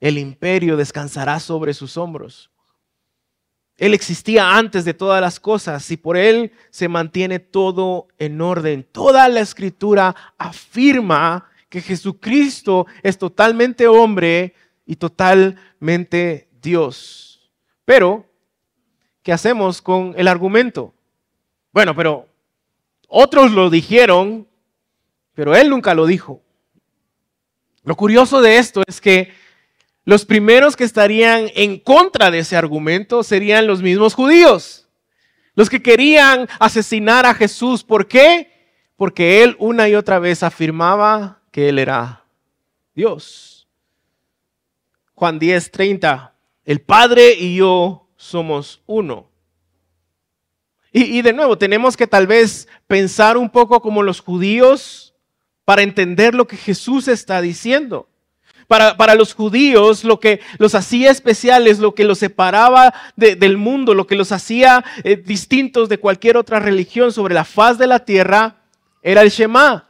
el 0.00 0.16
imperio 0.16 0.76
descansará 0.76 1.40
sobre 1.40 1.74
sus 1.74 1.96
hombros. 1.96 2.50
Él 3.78 3.94
existía 3.94 4.56
antes 4.56 4.84
de 4.84 4.92
todas 4.92 5.20
las 5.20 5.38
cosas 5.38 5.88
y 5.92 5.96
por 5.96 6.16
Él 6.16 6.50
se 6.70 6.88
mantiene 6.88 7.38
todo 7.38 8.08
en 8.18 8.40
orden. 8.40 8.84
Toda 8.90 9.28
la 9.28 9.40
escritura 9.40 10.16
afirma 10.36 11.48
que 11.68 11.80
Jesucristo 11.80 12.86
es 13.04 13.16
totalmente 13.18 13.86
hombre 13.86 14.54
y 14.84 14.96
totalmente 14.96 16.48
Dios. 16.60 17.52
Pero, 17.84 18.26
¿qué 19.22 19.32
hacemos 19.32 19.80
con 19.80 20.12
el 20.16 20.26
argumento? 20.26 20.92
Bueno, 21.72 21.94
pero 21.94 22.26
otros 23.06 23.52
lo 23.52 23.70
dijeron, 23.70 24.48
pero 25.34 25.54
Él 25.54 25.70
nunca 25.70 25.94
lo 25.94 26.04
dijo. 26.06 26.42
Lo 27.84 27.94
curioso 27.94 28.40
de 28.40 28.58
esto 28.58 28.82
es 28.88 29.00
que 29.00 29.32
los 30.08 30.24
primeros 30.24 30.74
que 30.74 30.84
estarían 30.84 31.50
en 31.54 31.78
contra 31.78 32.30
de 32.30 32.38
ese 32.38 32.56
argumento 32.56 33.22
serían 33.22 33.66
los 33.66 33.82
mismos 33.82 34.14
judíos, 34.14 34.88
los 35.54 35.68
que 35.68 35.82
querían 35.82 36.48
asesinar 36.58 37.26
a 37.26 37.34
Jesús. 37.34 37.84
¿Por 37.84 38.08
qué? 38.08 38.50
Porque 38.96 39.42
él 39.42 39.54
una 39.58 39.86
y 39.86 39.94
otra 39.94 40.18
vez 40.18 40.42
afirmaba 40.42 41.42
que 41.50 41.68
él 41.68 41.78
era 41.78 42.24
Dios. 42.94 43.68
Juan 45.12 45.38
10, 45.38 45.70
30. 45.72 46.34
El 46.64 46.80
Padre 46.80 47.34
y 47.34 47.56
yo 47.56 48.08
somos 48.16 48.80
uno. 48.86 49.28
Y, 50.90 51.18
y, 51.18 51.20
de 51.20 51.34
nuevo, 51.34 51.58
tenemos 51.58 51.98
que 51.98 52.06
tal 52.06 52.26
vez 52.26 52.66
pensar 52.86 53.36
un 53.36 53.50
poco 53.50 53.82
como 53.82 54.02
los 54.02 54.20
judíos 54.20 55.14
para 55.66 55.82
entender 55.82 56.34
lo 56.34 56.46
que 56.46 56.56
Jesús 56.56 57.08
está 57.08 57.42
diciendo. 57.42 58.07
Para, 58.68 59.14
los 59.14 59.34
judíos, 59.34 60.04
lo 60.04 60.20
que 60.20 60.40
los 60.58 60.74
hacía 60.74 61.10
especiales, 61.10 61.78
lo 61.78 61.94
que 61.94 62.04
los 62.04 62.18
separaba 62.18 62.92
del 63.16 63.56
mundo, 63.56 63.94
lo 63.94 64.06
que 64.06 64.14
los 64.14 64.30
hacía 64.30 64.84
eh, 65.04 65.16
distintos 65.16 65.88
de 65.88 65.98
cualquier 65.98 66.36
otra 66.36 66.60
religión 66.60 67.10
sobre 67.10 67.34
la 67.34 67.44
faz 67.44 67.78
de 67.78 67.86
la 67.86 68.04
tierra, 68.04 68.56
era 69.02 69.22
el 69.22 69.30
Shema. 69.30 69.88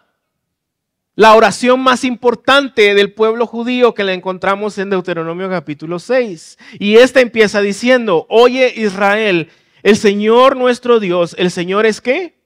La 1.17 1.35
oración 1.35 1.81
más 1.81 2.05
importante 2.05 2.95
del 2.95 3.13
pueblo 3.13 3.45
judío 3.49 3.93
que 3.93 4.05
la 4.05 4.13
encontramos 4.13 4.79
en 4.79 4.91
Deuteronomio 4.91 5.51
capítulo 5.51 5.99
6. 5.99 6.57
Y 6.79 6.99
esta 6.99 7.21
empieza 7.21 7.61
diciendo, 7.61 8.27
oye 8.29 8.73
Israel, 8.77 9.51
el 9.83 9.97
Señor 9.97 10.57
nuestro 10.57 11.01
Dios, 11.01 11.35
el 11.37 11.51
Señor 11.51 11.87
es 11.87 12.01
qué? 12.01 12.39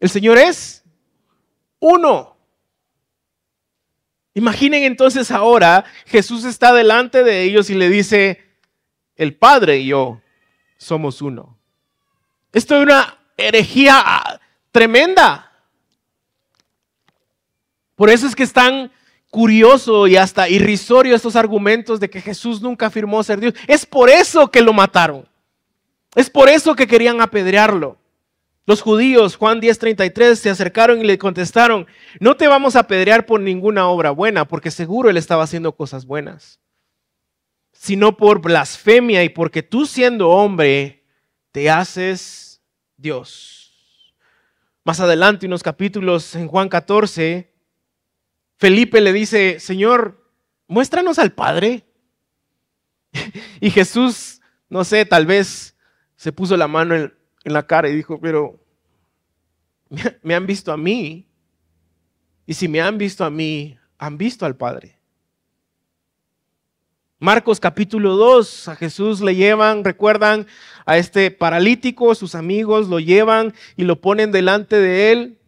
El 0.00 0.08
Señor 0.08 0.38
es 0.38 0.82
uno. 1.78 2.31
Imaginen 4.34 4.84
entonces 4.84 5.30
ahora, 5.30 5.84
Jesús 6.06 6.44
está 6.44 6.72
delante 6.72 7.22
de 7.22 7.42
ellos 7.42 7.68
y 7.68 7.74
le 7.74 7.88
dice, 7.88 8.40
el 9.16 9.34
Padre 9.34 9.78
y 9.78 9.88
yo 9.88 10.20
somos 10.78 11.20
uno. 11.20 11.58
Esto 12.52 12.76
es 12.76 12.82
una 12.82 13.18
herejía 13.36 14.40
tremenda. 14.70 15.52
Por 17.94 18.10
eso 18.10 18.26
es 18.26 18.34
que 18.34 18.42
es 18.42 18.52
tan 18.52 18.90
curioso 19.30 20.06
y 20.06 20.16
hasta 20.16 20.48
irrisorio 20.48 21.14
estos 21.14 21.36
argumentos 21.36 22.00
de 22.00 22.10
que 22.10 22.20
Jesús 22.20 22.60
nunca 22.60 22.86
afirmó 22.86 23.22
ser 23.22 23.40
Dios. 23.40 23.54
Es 23.66 23.86
por 23.86 24.10
eso 24.10 24.50
que 24.50 24.60
lo 24.60 24.72
mataron. 24.72 25.26
Es 26.14 26.28
por 26.28 26.48
eso 26.48 26.74
que 26.74 26.86
querían 26.86 27.20
apedrearlo. 27.20 27.96
Los 28.64 28.80
judíos, 28.80 29.36
Juan 29.36 29.60
10:33, 29.60 30.38
se 30.38 30.50
acercaron 30.50 31.00
y 31.00 31.04
le 31.04 31.18
contestaron, 31.18 31.86
no 32.20 32.36
te 32.36 32.46
vamos 32.46 32.76
a 32.76 32.80
apedrear 32.80 33.26
por 33.26 33.40
ninguna 33.40 33.88
obra 33.88 34.12
buena, 34.12 34.46
porque 34.46 34.70
seguro 34.70 35.10
él 35.10 35.16
estaba 35.16 35.42
haciendo 35.42 35.74
cosas 35.74 36.06
buenas, 36.06 36.60
sino 37.72 38.16
por 38.16 38.40
blasfemia 38.40 39.24
y 39.24 39.30
porque 39.30 39.62
tú 39.62 39.84
siendo 39.86 40.30
hombre 40.30 41.04
te 41.50 41.70
haces 41.70 42.62
Dios. 42.96 44.14
Más 44.84 45.00
adelante, 45.00 45.46
unos 45.46 45.62
capítulos 45.62 46.34
en 46.36 46.46
Juan 46.46 46.68
14, 46.68 47.52
Felipe 48.58 49.00
le 49.00 49.12
dice, 49.12 49.58
Señor, 49.58 50.24
muéstranos 50.68 51.18
al 51.18 51.32
Padre. 51.32 51.84
y 53.60 53.70
Jesús, 53.70 54.40
no 54.68 54.84
sé, 54.84 55.04
tal 55.04 55.26
vez 55.26 55.76
se 56.16 56.32
puso 56.32 56.56
la 56.56 56.68
mano 56.68 56.94
en, 56.94 57.12
en 57.44 57.52
la 57.52 57.66
cara 57.66 57.88
y 57.88 57.94
dijo, 57.94 58.20
pero 58.20 58.58
me 60.22 60.34
han 60.34 60.46
visto 60.46 60.72
a 60.72 60.76
mí. 60.76 61.26
Y 62.46 62.54
si 62.54 62.68
me 62.68 62.80
han 62.80 62.98
visto 62.98 63.24
a 63.24 63.30
mí, 63.30 63.78
han 63.98 64.18
visto 64.18 64.44
al 64.44 64.56
Padre. 64.56 64.98
Marcos 67.18 67.60
capítulo 67.60 68.16
2, 68.16 68.66
a 68.66 68.74
Jesús 68.74 69.20
le 69.20 69.36
llevan, 69.36 69.84
recuerdan 69.84 70.48
a 70.84 70.98
este 70.98 71.30
paralítico, 71.30 72.16
sus 72.16 72.34
amigos 72.34 72.88
lo 72.88 72.98
llevan 72.98 73.54
y 73.76 73.84
lo 73.84 74.00
ponen 74.00 74.32
delante 74.32 74.74
de 74.74 75.12
él. 75.12 75.38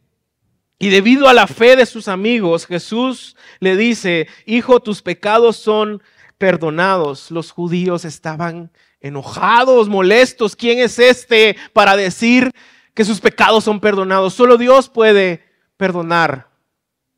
Y 0.79 0.91
debido 0.91 1.29
a 1.29 1.35
la 1.35 1.49
fe 1.49 1.75
de 1.75 1.87
sus 1.87 2.07
amigos, 2.07 2.67
Jesús 2.67 3.37
le 3.59 3.77
dice, 3.77 4.29
hijo, 4.47 4.81
tus 4.81 5.03
pecados 5.03 5.57
son 5.57 6.01
perdonados. 6.39 7.33
Los 7.33 7.51
judíos 7.51 8.05
estaban 8.05 8.71
enojados, 9.05 9.89
molestos. 9.89 10.57
¿Quién 10.57 10.79
es 10.79 10.99
este 10.99 11.57
para 11.75 11.95
decir 11.95 12.51
que 12.95 13.05
sus 13.05 13.21
pecados 13.21 13.63
son 13.63 13.79
perdonados? 13.79 14.33
Solo 14.33 14.57
Dios 14.57 14.89
puede 14.89 15.45
perdonar 15.77 16.49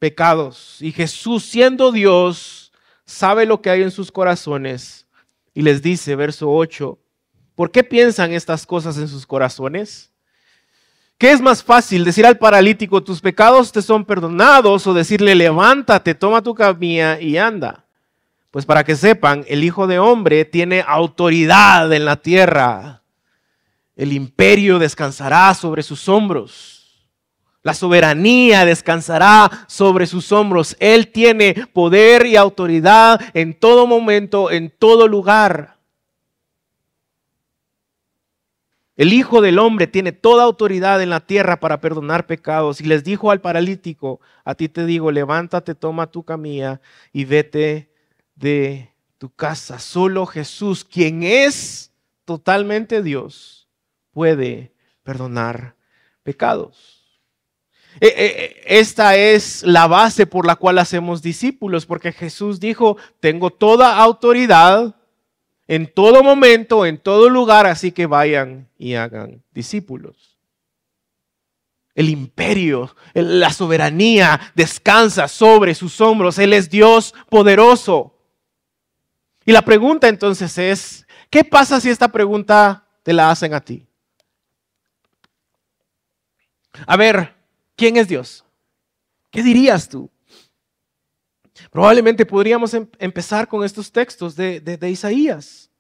pecados. 0.00 0.78
Y 0.80 0.90
Jesús, 0.90 1.44
siendo 1.44 1.92
Dios, 1.92 2.72
sabe 3.04 3.46
lo 3.46 3.62
que 3.62 3.70
hay 3.70 3.82
en 3.82 3.92
sus 3.92 4.10
corazones. 4.10 5.06
Y 5.54 5.62
les 5.62 5.80
dice, 5.80 6.16
verso 6.16 6.50
8, 6.50 6.98
¿por 7.54 7.70
qué 7.70 7.84
piensan 7.84 8.32
estas 8.32 8.66
cosas 8.66 8.98
en 8.98 9.06
sus 9.06 9.24
corazones? 9.24 10.10
¿Qué 11.18 11.30
es 11.30 11.40
más 11.40 11.62
fácil? 11.62 12.04
Decir 12.04 12.26
al 12.26 12.36
paralítico, 12.36 13.02
tus 13.02 13.20
pecados 13.20 13.70
te 13.70 13.80
son 13.80 14.04
perdonados, 14.04 14.86
o 14.86 14.92
decirle, 14.92 15.34
levántate, 15.34 16.14
toma 16.14 16.42
tu 16.42 16.52
camilla 16.52 17.18
y 17.20 17.38
anda. 17.38 17.85
Pues 18.56 18.64
para 18.64 18.84
que 18.84 18.96
sepan, 18.96 19.44
el 19.48 19.64
Hijo 19.64 19.86
de 19.86 19.98
Hombre 19.98 20.46
tiene 20.46 20.82
autoridad 20.88 21.92
en 21.92 22.06
la 22.06 22.16
tierra. 22.16 23.02
El 23.94 24.14
imperio 24.14 24.78
descansará 24.78 25.52
sobre 25.52 25.82
sus 25.82 26.08
hombros. 26.08 27.06
La 27.62 27.75
soberanía 27.75 28.64
descansará 28.64 29.50
sobre 29.66 30.06
sus 30.06 30.32
hombros. 30.32 30.75
Él 30.80 31.08
tiene 31.08 31.66
poder 31.75 32.25
y 32.25 32.36
autoridad 32.36 33.20
en 33.34 33.52
todo 33.52 33.86
momento, 33.86 34.50
en 34.50 34.70
todo 34.70 35.06
lugar. 35.06 35.76
El 38.96 39.12
Hijo 39.12 39.42
del 39.42 39.58
Hombre 39.58 39.86
tiene 39.86 40.12
toda 40.12 40.44
autoridad 40.44 41.02
en 41.02 41.10
la 41.10 41.20
tierra 41.20 41.60
para 41.60 41.82
perdonar 41.82 42.26
pecados. 42.26 42.80
Y 42.80 42.84
les 42.84 43.04
dijo 43.04 43.30
al 43.30 43.42
paralítico, 43.42 44.18
a 44.46 44.54
ti 44.54 44.70
te 44.70 44.86
digo, 44.86 45.10
levántate, 45.10 45.75
toma 45.75 46.10
tu 46.10 46.22
camilla 46.22 46.80
y 47.12 47.26
vete 47.26 47.94
de 48.36 48.92
tu 49.18 49.30
casa. 49.30 49.78
Solo 49.78 50.26
Jesús, 50.26 50.84
quien 50.84 51.22
es 51.24 51.90
totalmente 52.24 53.02
Dios, 53.02 53.68
puede 54.12 54.72
perdonar 55.02 55.74
pecados. 56.22 56.96
E, 58.00 58.08
e, 58.08 58.26
e, 58.26 58.78
esta 58.78 59.16
es 59.16 59.62
la 59.62 59.86
base 59.86 60.26
por 60.26 60.46
la 60.46 60.56
cual 60.56 60.78
hacemos 60.78 61.22
discípulos, 61.22 61.86
porque 61.86 62.12
Jesús 62.12 62.60
dijo, 62.60 62.98
tengo 63.20 63.50
toda 63.50 63.96
autoridad 63.96 64.94
en 65.68 65.92
todo 65.92 66.22
momento, 66.22 66.86
en 66.86 66.98
todo 66.98 67.28
lugar, 67.28 67.66
así 67.66 67.90
que 67.92 68.06
vayan 68.06 68.68
y 68.78 68.94
hagan 68.94 69.42
discípulos. 69.52 70.36
El 71.94 72.10
imperio, 72.10 72.94
la 73.14 73.50
soberanía 73.50 74.52
descansa 74.54 75.28
sobre 75.28 75.74
sus 75.74 75.98
hombros. 76.02 76.38
Él 76.38 76.52
es 76.52 76.68
Dios 76.68 77.14
poderoso. 77.30 78.15
Y 79.46 79.52
la 79.52 79.62
pregunta 79.62 80.08
entonces 80.08 80.58
es, 80.58 81.06
¿qué 81.30 81.44
pasa 81.44 81.80
si 81.80 81.88
esta 81.88 82.08
pregunta 82.08 82.84
te 83.04 83.12
la 83.12 83.30
hacen 83.30 83.54
a 83.54 83.60
ti? 83.60 83.86
A 86.84 86.96
ver, 86.96 87.32
¿quién 87.76 87.96
es 87.96 88.08
Dios? 88.08 88.44
¿Qué 89.30 89.44
dirías 89.44 89.88
tú? 89.88 90.10
Probablemente 91.70 92.26
podríamos 92.26 92.74
em-, 92.74 92.88
empezar 92.98 93.46
con 93.46 93.64
estos 93.64 93.90
textos 93.92 94.34
de, 94.34 94.60
de 94.60 94.90
Isaías. 94.90 95.70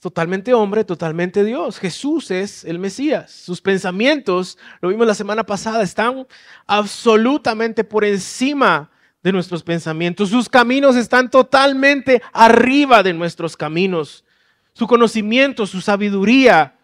totalmente 0.00 0.54
hombre, 0.54 0.84
totalmente 0.84 1.44
Dios. 1.44 1.80
Jesús 1.80 2.30
es 2.30 2.64
el 2.64 2.78
Mesías. 2.78 3.32
Sus 3.32 3.60
pensamientos, 3.60 4.56
lo 4.80 4.88
vimos 4.88 5.06
la 5.06 5.14
semana 5.14 5.44
pasada, 5.44 5.82
están 5.82 6.28
absolutamente 6.66 7.82
por 7.82 8.04
encima 8.04 8.88
de 9.22 9.32
nuestros 9.32 9.62
pensamientos. 9.62 10.30
Sus 10.30 10.48
caminos 10.48 10.96
están 10.96 11.30
totalmente 11.30 12.22
arriba 12.32 13.02
de 13.02 13.12
nuestros 13.12 13.56
caminos. 13.56 14.24
Su 14.72 14.86
conocimiento, 14.86 15.66
su 15.66 15.80
sabiduría, 15.80 16.78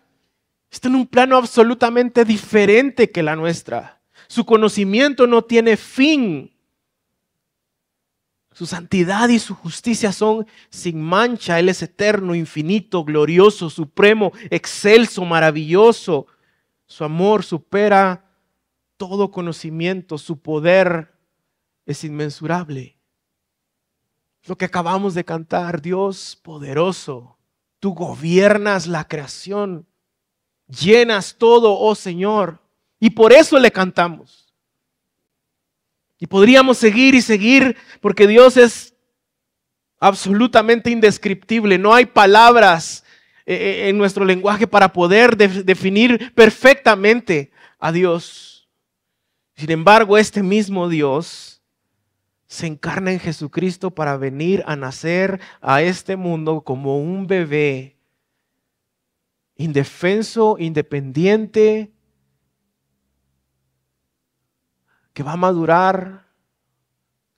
está 0.70 0.88
en 0.88 0.94
un 0.94 1.06
plano 1.06 1.36
absolutamente 1.36 2.24
diferente 2.24 3.10
que 3.10 3.22
la 3.22 3.34
nuestra. 3.34 4.00
Su 4.28 4.44
conocimiento 4.44 5.26
no 5.26 5.42
tiene 5.42 5.76
fin. 5.76 6.52
Su 8.52 8.66
santidad 8.66 9.28
y 9.28 9.38
su 9.38 9.54
justicia 9.54 10.12
son 10.12 10.46
sin 10.68 11.00
mancha. 11.00 11.58
Él 11.58 11.68
es 11.68 11.82
eterno, 11.82 12.34
infinito, 12.34 13.04
glorioso, 13.04 13.70
supremo, 13.70 14.32
excelso, 14.50 15.24
maravilloso. 15.24 16.26
Su 16.86 17.04
amor 17.04 17.44
supera 17.44 18.24
todo 18.96 19.30
conocimiento. 19.30 20.18
Su 20.18 20.40
poder 20.40 21.17
es 21.88 22.04
inmensurable. 22.04 22.98
Lo 24.44 24.56
que 24.56 24.66
acabamos 24.66 25.14
de 25.14 25.24
cantar, 25.24 25.80
Dios 25.80 26.38
poderoso, 26.42 27.38
tú 27.80 27.94
gobiernas 27.94 28.86
la 28.86 29.08
creación, 29.08 29.86
llenas 30.66 31.36
todo, 31.38 31.78
oh 31.78 31.94
Señor. 31.94 32.60
Y 33.00 33.10
por 33.10 33.32
eso 33.32 33.58
le 33.58 33.70
cantamos. 33.70 34.52
Y 36.18 36.26
podríamos 36.26 36.76
seguir 36.76 37.14
y 37.14 37.22
seguir 37.22 37.76
porque 38.02 38.26
Dios 38.26 38.58
es 38.58 38.94
absolutamente 39.98 40.90
indescriptible. 40.90 41.78
No 41.78 41.94
hay 41.94 42.04
palabras 42.04 43.02
eh, 43.46 43.54
eh, 43.54 43.88
en 43.88 43.96
nuestro 43.96 44.26
lenguaje 44.26 44.66
para 44.66 44.92
poder 44.92 45.36
definir 45.38 46.34
perfectamente 46.34 47.50
a 47.78 47.92
Dios. 47.92 48.68
Sin 49.56 49.70
embargo, 49.70 50.18
este 50.18 50.42
mismo 50.42 50.88
Dios 50.90 51.57
se 52.48 52.66
encarna 52.66 53.12
en 53.12 53.20
Jesucristo 53.20 53.90
para 53.90 54.16
venir 54.16 54.64
a 54.66 54.74
nacer 54.74 55.40
a 55.60 55.82
este 55.82 56.16
mundo 56.16 56.62
como 56.62 56.98
un 56.98 57.26
bebé 57.26 57.98
indefenso, 59.54 60.56
independiente, 60.58 61.92
que 65.12 65.22
va 65.22 65.32
a 65.32 65.36
madurar 65.36 66.26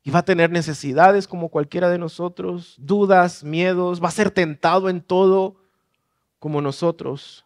y 0.03 0.11
va 0.11 0.21
a 0.21 0.25
tener 0.25 0.51
necesidades 0.51 1.27
como 1.27 1.49
cualquiera 1.49 1.91
de 1.91 1.99
nosotros, 1.99 2.77
dudas, 2.79 3.43
miedos, 3.43 4.03
va 4.03 4.09
a 4.09 4.13
ser 4.13 4.31
tentado 4.31 4.89
en 4.89 5.01
todo 5.01 5.57
como 6.39 6.61
nosotros. 6.61 7.45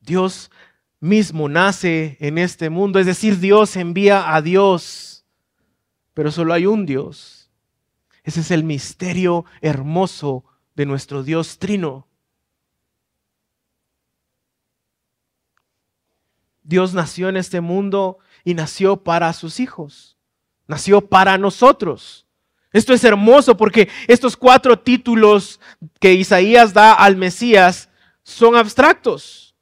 Dios 0.00 0.50
mismo 0.98 1.48
nace 1.48 2.16
en 2.20 2.38
este 2.38 2.70
mundo, 2.70 2.98
es 2.98 3.06
decir, 3.06 3.38
Dios 3.38 3.76
envía 3.76 4.34
a 4.34 4.40
Dios, 4.40 5.13
pero 6.14 6.30
solo 6.30 6.54
hay 6.54 6.66
un 6.66 6.86
Dios. 6.86 7.50
Ese 8.22 8.40
es 8.40 8.50
el 8.50 8.64
misterio 8.64 9.44
hermoso 9.60 10.44
de 10.74 10.86
nuestro 10.86 11.22
Dios 11.22 11.58
trino. 11.58 12.06
Dios 16.62 16.94
nació 16.94 17.28
en 17.28 17.36
este 17.36 17.60
mundo 17.60 18.18
y 18.42 18.54
nació 18.54 18.96
para 18.96 19.32
sus 19.34 19.60
hijos, 19.60 20.16
nació 20.66 21.02
para 21.02 21.36
nosotros. 21.36 22.26
Esto 22.72 22.92
es 22.94 23.04
hermoso 23.04 23.56
porque 23.56 23.88
estos 24.08 24.36
cuatro 24.36 24.78
títulos 24.78 25.60
que 26.00 26.14
Isaías 26.14 26.72
da 26.72 26.94
al 26.94 27.16
Mesías 27.16 27.90
son 28.22 28.56
abstractos. 28.56 29.54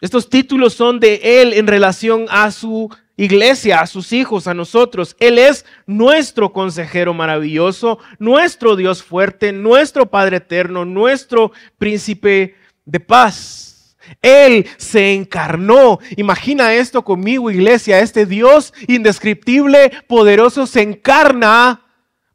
Estos 0.00 0.30
títulos 0.30 0.72
son 0.72 1.00
de 1.00 1.42
Él 1.42 1.52
en 1.52 1.66
relación 1.66 2.26
a 2.30 2.50
su 2.50 2.88
iglesia, 3.20 3.80
a 3.80 3.86
sus 3.86 4.12
hijos, 4.12 4.46
a 4.46 4.54
nosotros. 4.54 5.14
Él 5.20 5.38
es 5.38 5.66
nuestro 5.86 6.52
consejero 6.52 7.12
maravilloso, 7.12 7.98
nuestro 8.18 8.76
Dios 8.76 9.02
fuerte, 9.02 9.52
nuestro 9.52 10.06
Padre 10.06 10.38
eterno, 10.38 10.84
nuestro 10.84 11.52
príncipe 11.76 12.56
de 12.86 12.98
paz. 12.98 13.96
Él 14.22 14.66
se 14.78 15.12
encarnó. 15.12 15.98
Imagina 16.16 16.72
esto 16.74 17.04
conmigo, 17.04 17.50
iglesia. 17.50 18.00
Este 18.00 18.24
Dios 18.24 18.72
indescriptible, 18.88 19.92
poderoso, 20.08 20.66
se 20.66 20.80
encarna 20.80 21.82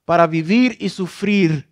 para 0.05 0.27
vivir 0.27 0.77
y 0.79 0.89
sufrir 0.89 1.67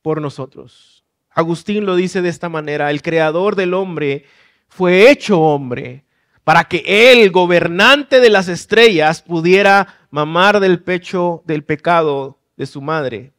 por 0.00 0.20
nosotros. 0.20 1.04
Agustín 1.28 1.86
lo 1.86 1.96
dice 1.96 2.22
de 2.22 2.28
esta 2.28 2.48
manera, 2.48 2.90
el 2.90 3.02
creador 3.02 3.56
del 3.56 3.74
hombre 3.74 4.26
fue 4.68 5.10
hecho 5.10 5.40
hombre 5.40 6.04
para 6.44 6.64
que 6.64 6.82
él, 6.86 7.30
gobernante 7.30 8.20
de 8.20 8.30
las 8.30 8.48
estrellas, 8.48 9.22
pudiera 9.22 10.06
mamar 10.10 10.60
del 10.60 10.82
pecho 10.82 11.42
del 11.46 11.64
pecado 11.64 12.38
de 12.56 12.66
su 12.66 12.80
madre. 12.80 13.32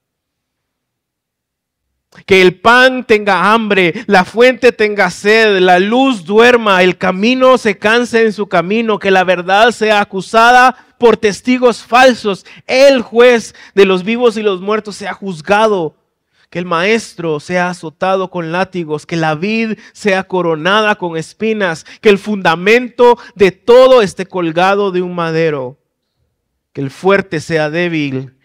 Que 2.25 2.41
el 2.41 2.59
pan 2.59 3.05
tenga 3.05 3.51
hambre, 3.51 4.03
la 4.05 4.23
fuente 4.23 4.71
tenga 4.71 5.09
sed, 5.09 5.59
la 5.59 5.79
luz 5.79 6.23
duerma, 6.23 6.83
el 6.83 6.97
camino 6.97 7.57
se 7.57 7.77
canse 7.77 8.21
en 8.21 8.33
su 8.33 8.47
camino, 8.47 8.99
que 8.99 9.09
la 9.09 9.23
verdad 9.23 9.71
sea 9.71 9.99
acusada 9.99 10.77
por 10.99 11.17
testigos 11.17 11.83
falsos, 11.83 12.45
el 12.67 13.01
juez 13.01 13.55
de 13.73 13.85
los 13.85 14.03
vivos 14.03 14.37
y 14.37 14.43
los 14.43 14.61
muertos 14.61 14.95
sea 14.95 15.13
juzgado, 15.13 15.95
que 16.53 16.59
el 16.59 16.65
maestro 16.65 17.39
sea 17.39 17.69
azotado 17.69 18.29
con 18.29 18.51
látigos, 18.51 19.07
que 19.07 19.15
la 19.15 19.33
vid 19.33 19.79
sea 19.91 20.25
coronada 20.25 20.93
con 20.99 21.17
espinas, 21.17 21.83
que 21.99 22.09
el 22.09 22.19
fundamento 22.19 23.17
de 23.33 23.49
todo 23.49 24.03
esté 24.03 24.27
colgado 24.27 24.91
de 24.91 25.01
un 25.01 25.15
madero, 25.15 25.79
que 26.71 26.81
el 26.81 26.91
fuerte 26.91 27.39
sea 27.39 27.71
débil 27.71 28.37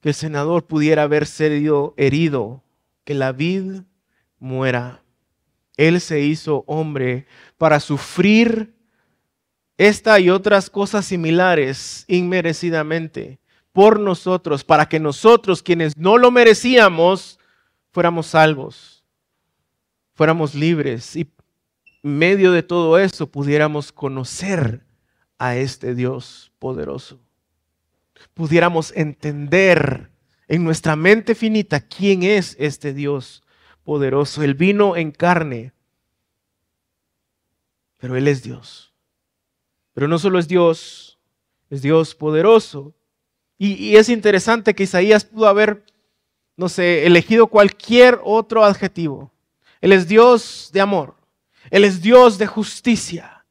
que 0.00 0.10
el 0.10 0.14
senador 0.14 0.68
pudiera 0.68 1.02
haber 1.02 1.26
sido 1.26 1.94
herido, 1.96 2.62
que 3.02 3.14
la 3.14 3.32
vid 3.32 3.80
muera. 4.38 5.02
Él 5.76 6.00
se 6.00 6.20
hizo 6.20 6.62
hombre 6.68 7.26
para 7.58 7.80
sufrir 7.80 8.72
esta 9.78 10.20
y 10.20 10.30
otras 10.30 10.70
cosas 10.70 11.06
similares 11.06 12.04
inmerecidamente 12.06 13.40
por 13.80 13.98
nosotros, 13.98 14.62
para 14.62 14.86
que 14.90 15.00
nosotros, 15.00 15.62
quienes 15.62 15.96
no 15.96 16.18
lo 16.18 16.30
merecíamos, 16.30 17.38
fuéramos 17.92 18.26
salvos, 18.26 19.02
fuéramos 20.12 20.54
libres 20.54 21.16
y 21.16 21.30
en 22.02 22.18
medio 22.18 22.52
de 22.52 22.62
todo 22.62 22.98
eso 22.98 23.30
pudiéramos 23.30 23.90
conocer 23.90 24.84
a 25.38 25.56
este 25.56 25.94
Dios 25.94 26.52
poderoso 26.58 27.18
pudiéramos 28.34 28.92
entender 28.94 30.10
en 30.48 30.62
nuestra 30.64 30.96
mente 30.96 31.34
finita 31.34 31.80
quién 31.80 32.22
es 32.22 32.56
este 32.58 32.92
Dios 32.92 33.42
poderoso. 33.84 34.42
Él 34.42 34.54
vino 34.54 34.94
en 34.94 35.10
carne, 35.10 35.72
pero 37.96 38.16
Él 38.16 38.28
es 38.28 38.42
Dios. 38.42 38.92
Pero 39.92 40.08
no 40.08 40.18
solo 40.18 40.38
es 40.38 40.48
Dios, 40.48 41.18
es 41.70 41.82
Dios 41.82 42.14
poderoso. 42.14 42.94
Y, 43.62 43.96
es 43.96 44.08
interesante 44.08 44.74
que 44.74 44.84
Isaías 44.84 45.22
pudo 45.26 45.46
haber, 45.46 45.84
no 46.56 46.70
sé, 46.70 47.06
elegido 47.06 47.46
cualquier 47.46 48.18
otro 48.24 48.64
adjetivo. 48.64 49.30
Él 49.82 49.92
es 49.92 50.08
Dios 50.08 50.70
de 50.72 50.80
amor. 50.80 51.14
Él 51.70 51.84
es 51.84 52.00
Dios 52.00 52.38
de 52.38 52.46
justicia. 52.46 53.44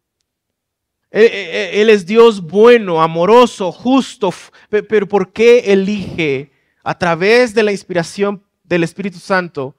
Él, 1.11 1.91
es 1.91 2.07
Dios 2.07 2.41
bueno, 2.41 3.03
amoroso, 3.03 3.71
justo, 3.71 4.33
pero 4.69 5.07
¿por 5.07 5.31
qué 5.31 5.71
elige 5.71 6.51
a 6.83 6.97
través 6.97 7.53
de 7.53 7.61
la 7.61 7.71
inspiración 7.71 8.43
del 8.63 8.83
Espíritu 8.83 9.19
Santo 9.19 9.75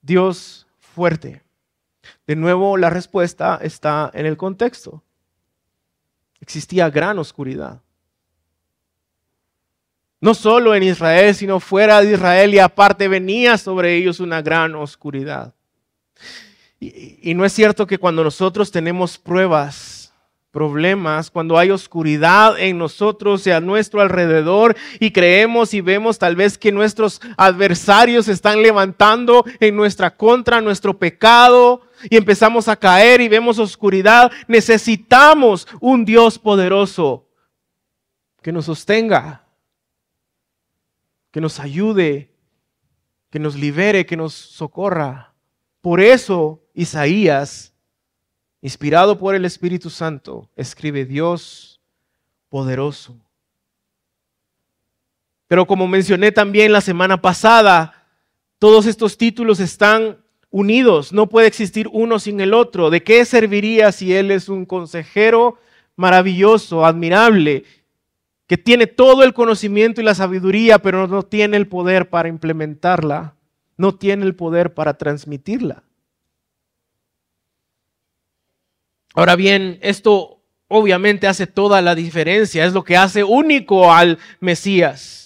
Dios 0.00 0.68
fuerte? 0.78 1.42
De 2.24 2.36
nuevo, 2.36 2.76
la 2.76 2.90
respuesta 2.90 3.58
está 3.60 4.12
en 4.14 4.26
el 4.26 4.36
contexto. 4.36 5.02
Existía 6.40 6.88
gran 6.88 7.18
oscuridad. 7.18 7.80
No 10.20 10.34
solo 10.34 10.74
en 10.74 10.82
Israel, 10.82 11.34
sino 11.34 11.60
fuera 11.60 12.00
de 12.00 12.12
Israel 12.12 12.54
y 12.54 12.58
aparte 12.58 13.08
venía 13.08 13.58
sobre 13.58 13.96
ellos 13.96 14.20
una 14.20 14.42
gran 14.42 14.74
oscuridad. 14.74 15.54
y 16.78 17.34
no 17.34 17.44
es 17.44 17.52
cierto 17.52 17.86
que 17.86 17.98
cuando 17.98 18.22
nosotros 18.22 18.70
tenemos 18.70 19.18
pruebas 19.18 19.96
problemas, 20.56 21.30
cuando 21.30 21.58
hay 21.58 21.70
oscuridad 21.70 22.58
en 22.58 22.78
nosotros 22.78 23.46
y 23.46 23.50
a 23.50 23.60
nuestro 23.60 24.00
alrededor 24.00 24.74
y 24.98 25.10
creemos 25.10 25.74
y 25.74 25.82
vemos 25.82 26.18
tal 26.18 26.34
vez 26.34 26.56
que 26.56 26.72
nuestros 26.72 27.20
adversarios 27.36 28.26
están 28.26 28.62
levantando 28.62 29.44
en 29.60 29.76
nuestra 29.76 30.16
contra 30.16 30.62
nuestro 30.62 30.96
pecado 30.96 31.82
y 32.08 32.16
empezamos 32.16 32.68
a 32.68 32.76
caer 32.76 33.20
y 33.20 33.28
vemos 33.28 33.58
oscuridad, 33.58 34.32
necesitamos 34.48 35.68
un 35.78 36.06
Dios 36.06 36.38
poderoso 36.38 37.28
que 38.40 38.50
nos 38.50 38.64
sostenga, 38.64 39.44
que 41.36 41.40
nos 41.42 41.60
ayude, 41.60 42.30
que 43.30 43.38
nos 43.38 43.56
libere, 43.56 44.06
que 44.06 44.16
nos 44.16 44.32
socorra. 44.32 45.34
Por 45.82 46.00
eso 46.00 46.62
Isaías, 46.72 47.74
inspirado 48.62 49.18
por 49.18 49.34
el 49.34 49.44
Espíritu 49.44 49.90
Santo, 49.90 50.48
escribe 50.56 51.04
Dios 51.04 51.82
poderoso. 52.48 53.20
Pero 55.46 55.66
como 55.66 55.86
mencioné 55.86 56.32
también 56.32 56.72
la 56.72 56.80
semana 56.80 57.20
pasada, 57.20 58.06
todos 58.58 58.86
estos 58.86 59.18
títulos 59.18 59.60
están 59.60 60.16
unidos, 60.48 61.12
no 61.12 61.28
puede 61.28 61.48
existir 61.48 61.86
uno 61.92 62.18
sin 62.18 62.40
el 62.40 62.54
otro. 62.54 62.88
¿De 62.88 63.02
qué 63.02 63.26
serviría 63.26 63.92
si 63.92 64.14
Él 64.14 64.30
es 64.30 64.48
un 64.48 64.64
consejero 64.64 65.58
maravilloso, 65.96 66.86
admirable, 66.86 67.64
que 68.46 68.56
tiene 68.56 68.86
todo 68.86 69.22
el 69.24 69.34
conocimiento 69.34 70.00
y 70.00 70.04
la 70.04 70.14
sabiduría, 70.14 70.78
pero 70.78 71.06
no 71.08 71.22
tiene 71.22 71.56
el 71.56 71.66
poder 71.66 72.10
para 72.10 72.28
implementarla, 72.28 73.34
no 73.76 73.94
tiene 73.94 74.24
el 74.24 74.34
poder 74.36 74.74
para 74.74 74.96
transmitirla? 74.96 75.82
Ahora 79.14 79.34
bien, 79.34 79.78
esto 79.82 80.42
obviamente 80.68 81.26
hace 81.26 81.46
toda 81.46 81.80
la 81.80 81.94
diferencia, 81.94 82.64
es 82.64 82.72
lo 82.72 82.84
que 82.84 82.96
hace 82.96 83.24
único 83.24 83.92
al 83.92 84.18
Mesías. 84.40 85.25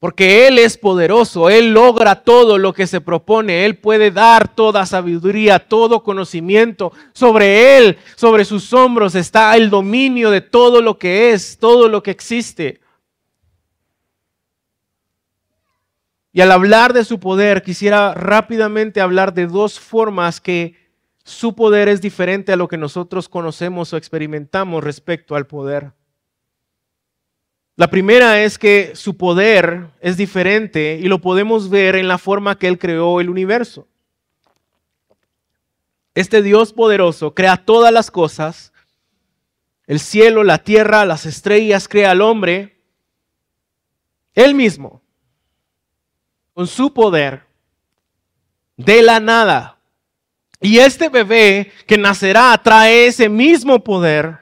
Porque 0.00 0.48
Él 0.48 0.58
es 0.58 0.78
poderoso, 0.78 1.50
Él 1.50 1.74
logra 1.74 2.22
todo 2.22 2.56
lo 2.56 2.72
que 2.72 2.86
se 2.86 3.02
propone, 3.02 3.66
Él 3.66 3.76
puede 3.76 4.10
dar 4.10 4.48
toda 4.48 4.86
sabiduría, 4.86 5.58
todo 5.58 6.02
conocimiento. 6.02 6.90
Sobre 7.12 7.76
Él, 7.76 7.98
sobre 8.16 8.46
sus 8.46 8.72
hombros 8.72 9.14
está 9.14 9.54
el 9.58 9.68
dominio 9.68 10.30
de 10.30 10.40
todo 10.40 10.80
lo 10.80 10.98
que 10.98 11.32
es, 11.32 11.58
todo 11.58 11.90
lo 11.90 12.02
que 12.02 12.10
existe. 12.10 12.80
Y 16.32 16.40
al 16.40 16.50
hablar 16.50 16.94
de 16.94 17.04
su 17.04 17.20
poder, 17.20 17.62
quisiera 17.62 18.14
rápidamente 18.14 19.02
hablar 19.02 19.34
de 19.34 19.46
dos 19.48 19.78
formas 19.78 20.40
que 20.40 20.76
su 21.24 21.54
poder 21.54 21.88
es 21.88 22.00
diferente 22.00 22.52
a 22.52 22.56
lo 22.56 22.68
que 22.68 22.78
nosotros 22.78 23.28
conocemos 23.28 23.92
o 23.92 23.98
experimentamos 23.98 24.82
respecto 24.82 25.36
al 25.36 25.46
poder. 25.46 25.92
La 27.80 27.88
primera 27.88 28.42
es 28.42 28.58
que 28.58 28.94
su 28.94 29.16
poder 29.16 29.86
es 30.02 30.18
diferente 30.18 31.00
y 31.02 31.04
lo 31.04 31.18
podemos 31.18 31.70
ver 31.70 31.96
en 31.96 32.08
la 32.08 32.18
forma 32.18 32.58
que 32.58 32.68
Él 32.68 32.78
creó 32.78 33.22
el 33.22 33.30
universo. 33.30 33.88
Este 36.14 36.42
Dios 36.42 36.74
poderoso 36.74 37.34
crea 37.34 37.56
todas 37.56 37.90
las 37.90 38.10
cosas, 38.10 38.74
el 39.86 39.98
cielo, 39.98 40.44
la 40.44 40.58
tierra, 40.58 41.06
las 41.06 41.24
estrellas, 41.24 41.88
crea 41.88 42.10
al 42.10 42.20
hombre, 42.20 42.82
Él 44.34 44.54
mismo, 44.54 45.00
con 46.52 46.66
su 46.66 46.92
poder, 46.92 47.46
de 48.76 49.00
la 49.00 49.20
nada. 49.20 49.78
Y 50.60 50.80
este 50.80 51.08
bebé 51.08 51.72
que 51.86 51.96
nacerá 51.96 52.60
trae 52.62 53.06
ese 53.06 53.30
mismo 53.30 53.82
poder 53.82 54.39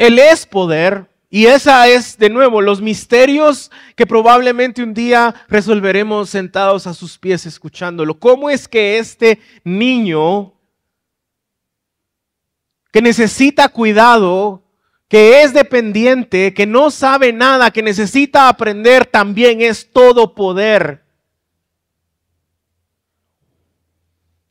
él 0.00 0.18
es 0.18 0.46
poder. 0.46 1.10
Y 1.28 1.44
esa 1.44 1.86
es, 1.86 2.16
de 2.16 2.30
nuevo, 2.30 2.62
los 2.62 2.80
misterios 2.80 3.70
que 3.94 4.06
probablemente 4.06 4.82
un 4.82 4.94
día 4.94 5.34
resolveremos 5.46 6.30
sentados 6.30 6.86
a 6.86 6.94
sus 6.94 7.18
pies 7.18 7.44
escuchándolo. 7.44 8.18
¿Cómo 8.18 8.48
es 8.48 8.66
que 8.66 8.98
este 8.98 9.40
niño 9.62 10.54
que 12.90 13.02
necesita 13.02 13.68
cuidado, 13.68 14.62
que 15.06 15.42
es 15.42 15.52
dependiente, 15.52 16.54
que 16.54 16.64
no 16.64 16.90
sabe 16.90 17.30
nada, 17.34 17.70
que 17.70 17.82
necesita 17.82 18.48
aprender, 18.48 19.04
también 19.04 19.60
es 19.60 19.92
todo 19.92 20.34
poder? 20.34 21.04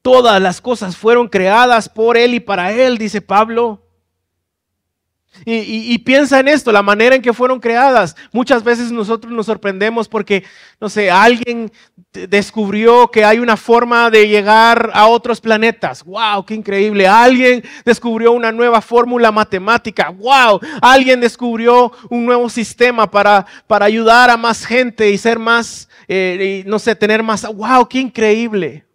Todas 0.04 0.40
las 0.40 0.62
cosas 0.62 0.96
fueron 0.96 1.28
creadas 1.28 1.90
por 1.90 2.18
Él 2.18 2.36
y 2.36 2.40
para 2.40 2.72
Él, 2.72 3.00
dice 3.00 3.20
Pablo. 3.20 3.89
Y, 5.46 5.98
piensa 6.00 6.40
en 6.40 6.48
esto, 6.48 6.72
la 6.72 6.82
manera 6.82 7.16
en 7.16 7.22
que 7.22 7.34
fueron 7.34 7.60
creadas. 7.60 8.16
Muchas 8.32 8.64
veces 8.64 8.92
nosotros 8.92 9.32
nos 9.32 9.46
sorprendemos 9.46 10.08
porque, 10.08 10.44
no 10.80 10.90
sé, 10.90 11.10
alguien 11.10 11.72
descubrió 12.12 13.10
que 13.10 13.24
hay 13.24 13.40
una 13.40 13.56
forma 13.56 14.10
de 14.10 14.28
llegar 14.28 14.92
a 14.94 15.08
otros 15.08 15.40
planetas. 15.40 16.04
¡Wow! 16.04 16.46
¡Qué 16.46 16.56
increíble! 16.56 17.08
Alguien 17.08 17.64
descubrió 17.86 18.34
una 18.34 18.52
nueva 18.52 18.82
fórmula 18.82 19.32
matemática. 19.32 20.10
¡Wow! 20.10 20.60
Alguien 20.82 21.22
descubrió 21.22 21.92
un 22.10 22.26
nuevo 22.26 22.50
sistema 22.50 23.10
para, 23.10 23.46
para 23.66 23.86
ayudar 23.86 24.30
a 24.30 24.38
más 24.38 24.66
gente 24.66 25.10
y 25.10 25.18
ser 25.18 25.40
más, 25.40 25.88
eh, 26.08 26.64
no 26.68 26.80
sé, 26.80 26.96
tener 26.96 27.24
más. 27.24 27.46
¡Wow! 27.46 27.88
¡Qué 27.88 28.00
increíble! 28.00 28.86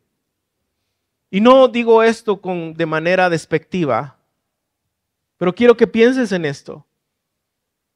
Y 1.31 1.41
no 1.41 1.69
digo 1.69 2.03
esto 2.03 2.41
con, 2.41 2.75
de 2.75 2.87
manera 2.87 3.31
despectiva 3.31 4.19
pero 5.37 5.55
quiero 5.55 5.77
que 5.77 5.87
pienses 5.87 6.33
en 6.33 6.45
esto. 6.45 6.87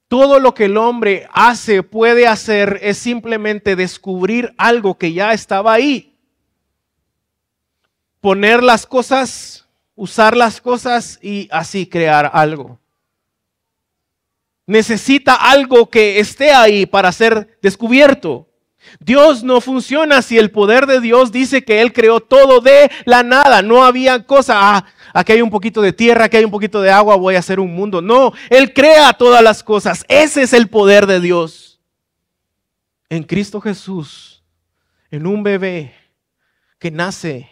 Todo 0.09 0.40
lo 0.40 0.55
que 0.55 0.64
el 0.64 0.77
hombre 0.77 1.29
hace, 1.33 1.83
puede 1.83 2.27
hacer, 2.27 2.79
es 2.83 2.96
simplemente 2.98 3.77
descubrir 3.77 4.55
algo 4.57 4.96
que 4.96 5.12
ya 5.12 5.33
estaba 5.33 5.72
ahí. 5.74 6.16
Poner 8.20 8.62
las 8.62 8.87
cosas, 8.87 9.68
usar 9.94 10.37
las 10.37 10.61
cosas 10.61 11.18
y 11.22 11.48
así 11.53 11.87
crear 11.87 12.31
algo. 12.33 12.81
Necesita 14.66 15.35
algo 15.35 15.88
que 15.88 16.18
esté 16.20 16.53
ahí 16.53 16.87
para 16.87 17.12
ser 17.12 17.59
descubierto. 17.62 18.47
Dios 19.01 19.42
no 19.42 19.61
funciona 19.61 20.22
si 20.22 20.38
el 20.38 20.51
poder 20.51 20.87
de 20.87 21.01
Dios 21.01 21.33
dice 21.33 21.64
que 21.64 21.81
Él 21.81 21.92
creó 21.92 22.20
todo 22.20 22.61
de 22.61 22.90
la 23.05 23.22
nada. 23.22 23.62
No 23.62 23.85
había 23.85 24.24
cosa, 24.24 24.55
ah, 24.59 24.87
aquí 25.12 25.33
hay 25.33 25.42
un 25.42 25.51
poquito 25.51 25.81
de 25.83 25.92
tierra, 25.92 26.24
aquí 26.24 26.37
hay 26.37 26.44
un 26.44 26.51
poquito 26.51 26.81
de 26.81 26.90
agua, 26.90 27.16
voy 27.16 27.37
a 27.37 27.40
hacer 27.40 27.61
un 27.61 27.74
mundo. 27.74 28.01
No, 28.01 28.33
Él 28.51 28.72
crea 28.72 29.12
todas 29.12 29.42
las 29.42 29.62
cosas. 29.62 30.05
Ese 30.09 30.42
es 30.42 30.53
el 30.53 30.68
poder 30.68 31.07
de 31.07 31.20
Dios. 31.20 31.81
En 33.09 33.22
Cristo 33.22 33.61
Jesús, 33.61 34.42
en 35.11 35.27
un 35.27 35.42
bebé 35.42 35.94
que 36.79 36.90
nace 36.90 37.51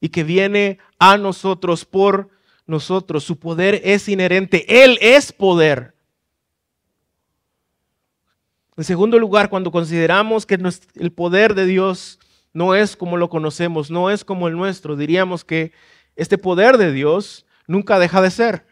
y 0.00 0.08
que 0.08 0.24
viene 0.24 0.78
a 0.98 1.16
nosotros 1.16 1.84
por 1.84 2.30
nosotros. 2.66 3.24
Su 3.24 3.38
poder 3.38 3.80
es 3.84 4.08
inherente. 4.08 4.84
Él 4.84 4.98
es 5.00 5.32
poder. 5.32 5.93
En 8.76 8.84
segundo 8.84 9.18
lugar, 9.18 9.48
cuando 9.50 9.70
consideramos 9.70 10.46
que 10.46 10.58
el 10.96 11.12
poder 11.12 11.54
de 11.54 11.66
Dios 11.66 12.18
no 12.52 12.74
es 12.74 12.96
como 12.96 13.16
lo 13.16 13.28
conocemos, 13.28 13.90
no 13.90 14.10
es 14.10 14.24
como 14.24 14.48
el 14.48 14.56
nuestro, 14.56 14.96
diríamos 14.96 15.44
que 15.44 15.72
este 16.16 16.38
poder 16.38 16.78
de 16.78 16.92
Dios 16.92 17.46
nunca 17.66 17.98
deja 17.98 18.20
de 18.20 18.30
ser. 18.30 18.66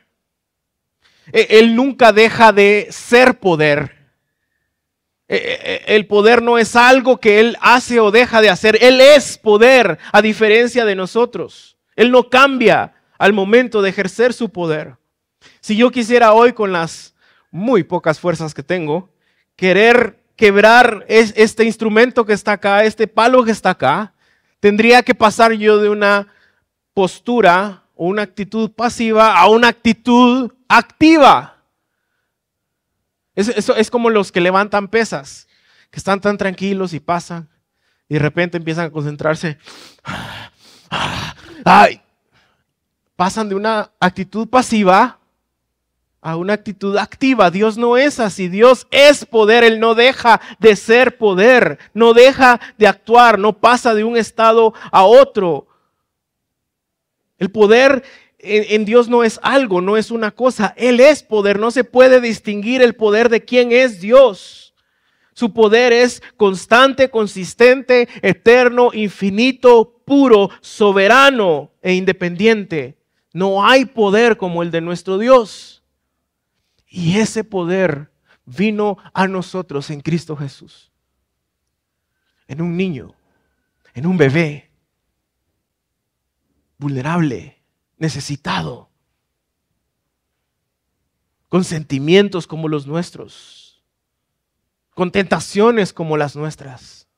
E, 1.32 1.58
él 1.58 1.76
nunca 1.76 2.12
deja 2.12 2.52
de 2.52 2.88
ser 2.90 3.38
poder. 3.38 3.96
E, 5.28 5.36
e, 5.36 5.94
el 5.94 6.06
poder 6.06 6.42
no 6.42 6.58
es 6.58 6.74
algo 6.74 7.18
que 7.18 7.40
Él 7.40 7.56
hace 7.60 8.00
o 8.00 8.10
deja 8.10 8.40
de 8.40 8.50
hacer. 8.50 8.78
Él 8.82 9.00
es 9.00 9.38
poder, 9.38 9.98
a 10.12 10.22
diferencia 10.22 10.84
de 10.84 10.96
nosotros. 10.96 11.76
Él 11.94 12.10
no 12.10 12.28
cambia 12.28 12.94
al 13.18 13.32
momento 13.32 13.82
de 13.82 13.90
ejercer 13.90 14.32
su 14.32 14.50
poder. 14.50 14.96
Si 15.60 15.76
yo 15.76 15.90
quisiera 15.90 16.32
hoy, 16.32 16.52
con 16.52 16.72
las 16.72 17.14
muy 17.50 17.84
pocas 17.84 18.18
fuerzas 18.18 18.54
que 18.54 18.62
tengo, 18.62 19.11
querer 19.62 20.18
quebrar 20.34 21.04
este 21.06 21.62
instrumento 21.62 22.26
que 22.26 22.32
está 22.32 22.54
acá, 22.54 22.82
este 22.82 23.06
palo 23.06 23.44
que 23.44 23.52
está 23.52 23.70
acá, 23.70 24.12
tendría 24.58 25.04
que 25.04 25.14
pasar 25.14 25.52
yo 25.52 25.78
de 25.78 25.88
una 25.88 26.26
postura 26.94 27.84
o 27.94 28.06
una 28.06 28.22
actitud 28.22 28.72
pasiva 28.72 29.38
a 29.38 29.48
una 29.48 29.68
actitud 29.68 30.52
activa. 30.66 31.62
Eso, 33.36 33.76
es 33.76 33.88
como 33.88 34.10
los 34.10 34.32
que 34.32 34.40
levantan 34.40 34.88
pesas, 34.88 35.46
que 35.92 36.00
están 36.00 36.20
tan 36.20 36.36
tranquilos 36.36 36.92
y 36.92 36.98
pasan 36.98 37.48
y 38.08 38.14
de 38.14 38.18
repente 38.18 38.56
empiezan 38.56 38.86
a 38.86 38.90
concentrarse. 38.90 39.58
pasan 43.14 43.48
de 43.48 43.54
una 43.54 43.92
actitud 44.00 44.48
pasiva 44.48 45.20
a 46.22 46.36
una 46.36 46.52
actitud 46.54 46.96
activa. 46.96 47.50
Dios 47.50 47.76
no 47.76 47.96
es 47.96 48.20
así. 48.20 48.48
Dios 48.48 48.86
es 48.92 49.26
poder. 49.26 49.64
Él 49.64 49.80
no 49.80 49.94
deja 49.94 50.40
de 50.60 50.76
ser 50.76 51.18
poder. 51.18 51.78
No 51.92 52.14
deja 52.14 52.60
de 52.78 52.86
actuar. 52.86 53.38
No 53.38 53.58
pasa 53.58 53.92
de 53.92 54.04
un 54.04 54.16
estado 54.16 54.72
a 54.92 55.04
otro. 55.04 55.66
El 57.38 57.50
poder 57.50 58.04
en, 58.38 58.84
Dios 58.84 59.08
no 59.08 59.24
es 59.24 59.38
algo, 59.42 59.80
no 59.80 59.96
es 59.96 60.10
una 60.10 60.30
cosa. 60.30 60.74
Él 60.76 61.00
es 61.00 61.24
poder. 61.24 61.58
No 61.58 61.72
se 61.72 61.82
puede 61.82 62.20
distinguir 62.20 62.82
el 62.82 62.94
poder 62.94 63.28
de 63.28 63.44
quién 63.44 63.72
es 63.72 64.00
Dios. 64.00 64.74
Su 65.34 65.52
poder 65.52 65.92
es 65.92 66.22
constante, 66.36 67.10
consistente, 67.10 68.08
eterno, 68.20 68.90
infinito, 68.92 70.00
puro, 70.04 70.50
soberano 70.60 71.72
e 71.82 71.94
independiente. 71.94 72.96
No 73.32 73.64
hay 73.64 73.86
poder 73.86 74.36
como 74.36 74.62
el 74.62 74.70
de 74.70 74.82
nuestro 74.82 75.18
Dios. 75.18 75.81
Y 76.94 77.18
ese 77.18 77.42
poder 77.42 78.12
vino 78.44 78.98
a 79.14 79.26
nosotros 79.26 79.88
en 79.88 80.02
Cristo 80.02 80.36
Jesús. 80.36 80.92
en 82.48 82.60
un 82.60 82.76
niño, 82.76 83.14
en 83.94 84.04
un 84.04 84.18
bebé, 84.18 84.70
vulnerable, 86.76 87.62
necesitado, 87.96 88.90
con 91.48 91.64
sentimientos 91.64 92.46
como 92.46 92.68
los 92.68 92.86
nuestros, 92.86 93.82
con 94.90 95.10
tentaciones 95.10 95.94
como 95.94 96.18
las 96.18 96.36
nuestras. 96.36 97.08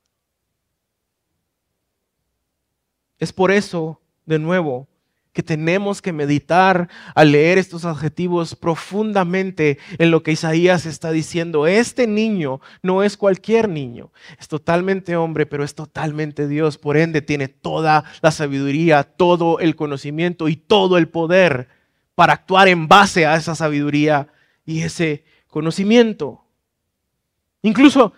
Es 3.18 3.32
por 3.32 3.50
eso, 3.50 4.00
de 4.24 4.38
nuevo, 4.38 4.86
que 5.34 5.42
tenemos 5.42 6.00
que 6.00 6.12
meditar 6.12 6.88
al 7.14 7.32
leer 7.32 7.58
estos 7.58 7.84
adjetivos 7.84 8.54
profundamente 8.54 9.78
en 9.98 10.12
lo 10.12 10.22
que 10.22 10.30
Isaías 10.30 10.86
está 10.86 11.10
diciendo. 11.10 11.66
Este 11.66 12.06
niño 12.06 12.60
no 12.82 13.02
es 13.02 13.16
cualquier 13.16 13.68
niño, 13.68 14.12
es 14.38 14.46
totalmente 14.46 15.16
hombre, 15.16 15.44
pero 15.44 15.64
es 15.64 15.74
totalmente 15.74 16.46
Dios. 16.46 16.78
Por 16.78 16.96
ende, 16.96 17.20
tiene 17.20 17.48
toda 17.48 18.04
la 18.22 18.30
sabiduría, 18.30 19.02
todo 19.02 19.58
el 19.58 19.74
conocimiento 19.74 20.48
y 20.48 20.54
todo 20.54 20.98
el 20.98 21.08
poder 21.08 21.68
para 22.14 22.34
actuar 22.34 22.68
en 22.68 22.86
base 22.86 23.26
a 23.26 23.34
esa 23.34 23.56
sabiduría 23.56 24.28
y 24.64 24.82
ese 24.82 25.24
conocimiento. 25.48 26.46
Incluso, 27.60 28.12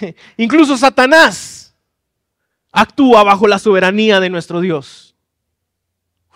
incluso 0.38 0.78
Satanás 0.78 1.76
actúa 2.72 3.22
bajo 3.22 3.46
la 3.46 3.58
soberanía 3.58 4.18
de 4.18 4.30
nuestro 4.30 4.62
Dios. 4.62 5.13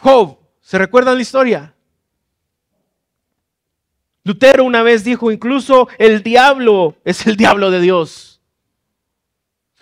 Job, 0.01 0.39
¿se 0.61 0.79
recuerdan 0.79 1.17
la 1.17 1.23
historia? 1.23 1.75
Lutero 4.23 4.65
una 4.65 4.83
vez 4.83 5.05
dijo, 5.05 5.33
incluso 5.33 5.89
el 5.99 6.23
diablo 6.23 6.97
es 7.05 7.27
el 7.27 7.37
diablo 7.37 7.71
de 7.71 7.81
Dios. 7.81 8.41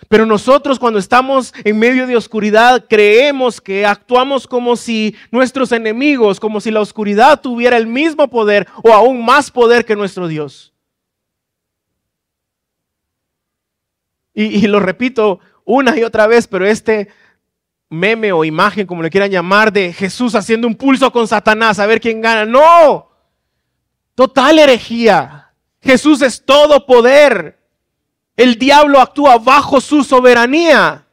Pero 0.09 0.25
nosotros 0.25 0.79
cuando 0.79 0.99
estamos 0.99 1.53
en 1.63 1.77
medio 1.77 2.07
de 2.07 2.15
oscuridad 2.15 2.85
creemos 2.87 3.59
que 3.59 3.85
actuamos 3.85 4.47
como 4.47 4.75
si 4.75 5.15
nuestros 5.31 5.71
enemigos, 5.71 6.39
como 6.39 6.61
si 6.61 6.71
la 6.71 6.81
oscuridad 6.81 7.41
tuviera 7.41 7.77
el 7.77 7.87
mismo 7.87 8.27
poder 8.29 8.67
o 8.83 8.93
aún 8.93 9.23
más 9.25 9.51
poder 9.51 9.85
que 9.85 9.95
nuestro 9.95 10.27
Dios. 10.27 10.73
Y, 14.33 14.45
y 14.45 14.67
lo 14.67 14.79
repito 14.79 15.39
una 15.65 15.97
y 15.97 16.03
otra 16.03 16.25
vez, 16.25 16.47
pero 16.47 16.65
este 16.65 17.09
meme 17.89 18.31
o 18.31 18.43
imagen, 18.43 18.85
como 18.85 19.01
le 19.01 19.09
quieran 19.09 19.31
llamar, 19.31 19.71
de 19.71 19.93
Jesús 19.93 20.35
haciendo 20.35 20.67
un 20.67 20.75
pulso 20.75 21.11
con 21.11 21.27
Satanás 21.27 21.79
a 21.79 21.85
ver 21.85 22.01
quién 22.01 22.21
gana. 22.21 22.45
No, 22.45 23.09
total 24.15 24.59
herejía. 24.59 25.53
Jesús 25.81 26.21
es 26.21 26.43
todo 26.43 26.85
poder. 26.85 27.57
El 28.35 28.57
diablo 28.57 28.99
actúa 28.99 29.37
bajo 29.37 29.79
su 29.81 30.03
soberanía. 30.03 31.05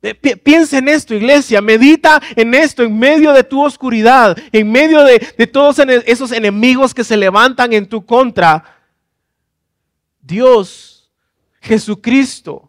Eh, 0.00 0.14
piensa 0.14 0.78
en 0.78 0.88
esto, 0.88 1.14
iglesia, 1.14 1.60
medita 1.60 2.22
en 2.36 2.54
esto, 2.54 2.84
en 2.84 2.96
medio 2.96 3.32
de 3.32 3.42
tu 3.42 3.64
oscuridad, 3.64 4.36
en 4.52 4.70
medio 4.70 5.02
de, 5.02 5.34
de 5.36 5.46
todos 5.46 5.78
esos 6.06 6.30
enemigos 6.30 6.94
que 6.94 7.02
se 7.02 7.16
levantan 7.16 7.72
en 7.72 7.88
tu 7.88 8.04
contra. 8.04 8.76
Dios, 10.20 11.10
Jesucristo, 11.60 12.67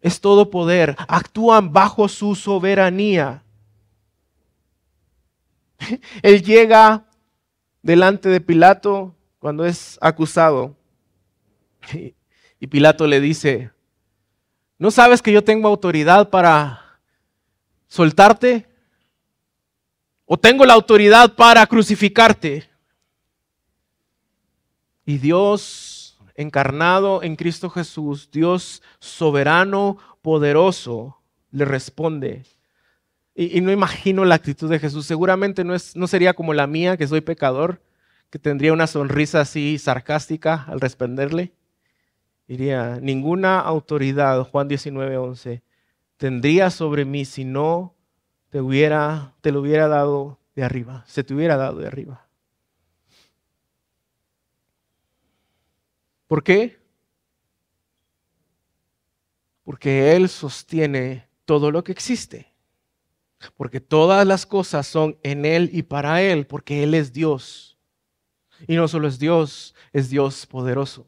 es 0.00 0.20
todo 0.20 0.50
poder, 0.50 0.96
actúan 1.08 1.72
bajo 1.72 2.08
su 2.08 2.34
soberanía. 2.34 3.42
Él 6.22 6.42
llega 6.42 7.04
delante 7.82 8.28
de 8.28 8.40
Pilato 8.40 9.14
cuando 9.38 9.64
es 9.64 9.98
acusado. 10.00 10.76
Y 12.62 12.66
Pilato 12.66 13.06
le 13.06 13.22
dice, 13.22 13.70
¿no 14.76 14.90
sabes 14.90 15.22
que 15.22 15.32
yo 15.32 15.42
tengo 15.42 15.66
autoridad 15.66 16.28
para 16.28 17.00
soltarte? 17.88 18.68
¿O 20.26 20.36
tengo 20.36 20.66
la 20.66 20.74
autoridad 20.74 21.34
para 21.34 21.66
crucificarte? 21.66 22.68
Y 25.06 25.16
Dios 25.16 25.89
encarnado 26.40 27.22
en 27.22 27.36
Cristo 27.36 27.68
Jesús, 27.68 28.30
Dios 28.32 28.82
soberano, 28.98 29.98
poderoso, 30.22 31.18
le 31.50 31.64
responde. 31.64 32.44
Y, 33.34 33.60
no 33.60 33.70
imagino 33.70 34.24
la 34.24 34.36
actitud 34.36 34.70
de 34.70 34.78
Jesús. 34.78 35.06
Seguramente 35.06 35.64
no, 35.64 35.74
es, 35.74 35.96
no 35.96 36.06
sería 36.06 36.34
como 36.34 36.54
la 36.54 36.66
mía, 36.66 36.96
que 36.96 37.06
soy 37.06 37.20
pecador, 37.20 37.82
que 38.30 38.38
tendría 38.38 38.72
una 38.72 38.86
sonrisa 38.86 39.40
así 39.40 39.78
sarcástica 39.78 40.64
al 40.66 40.80
responderle. 40.80 41.52
Diría, 42.48 42.98
ninguna 43.00 43.60
autoridad, 43.60 44.42
Juan 44.44 44.66
19, 44.66 45.16
11, 45.16 45.62
tendría 46.16 46.70
sobre 46.70 47.04
mí 47.04 47.24
si 47.24 47.44
no 47.44 47.94
te, 48.48 48.60
hubiera, 48.60 49.34
te 49.40 49.52
lo 49.52 49.60
hubiera 49.60 49.88
dado 49.88 50.38
de 50.56 50.64
arriba, 50.64 51.04
se 51.06 51.22
te 51.22 51.34
hubiera 51.34 51.56
dado 51.56 51.78
de 51.78 51.86
arriba. 51.86 52.29
¿Por 56.30 56.44
qué? 56.44 56.78
Porque 59.64 60.14
Él 60.14 60.28
sostiene 60.28 61.28
todo 61.44 61.72
lo 61.72 61.82
que 61.82 61.90
existe. 61.90 62.54
Porque 63.56 63.80
todas 63.80 64.24
las 64.24 64.46
cosas 64.46 64.86
son 64.86 65.18
en 65.24 65.44
Él 65.44 65.70
y 65.72 65.82
para 65.82 66.22
Él, 66.22 66.46
porque 66.46 66.84
Él 66.84 66.94
es 66.94 67.12
Dios. 67.12 67.76
Y 68.68 68.76
no 68.76 68.86
solo 68.86 69.08
es 69.08 69.18
Dios, 69.18 69.74
es 69.92 70.08
Dios 70.08 70.46
poderoso. 70.46 71.04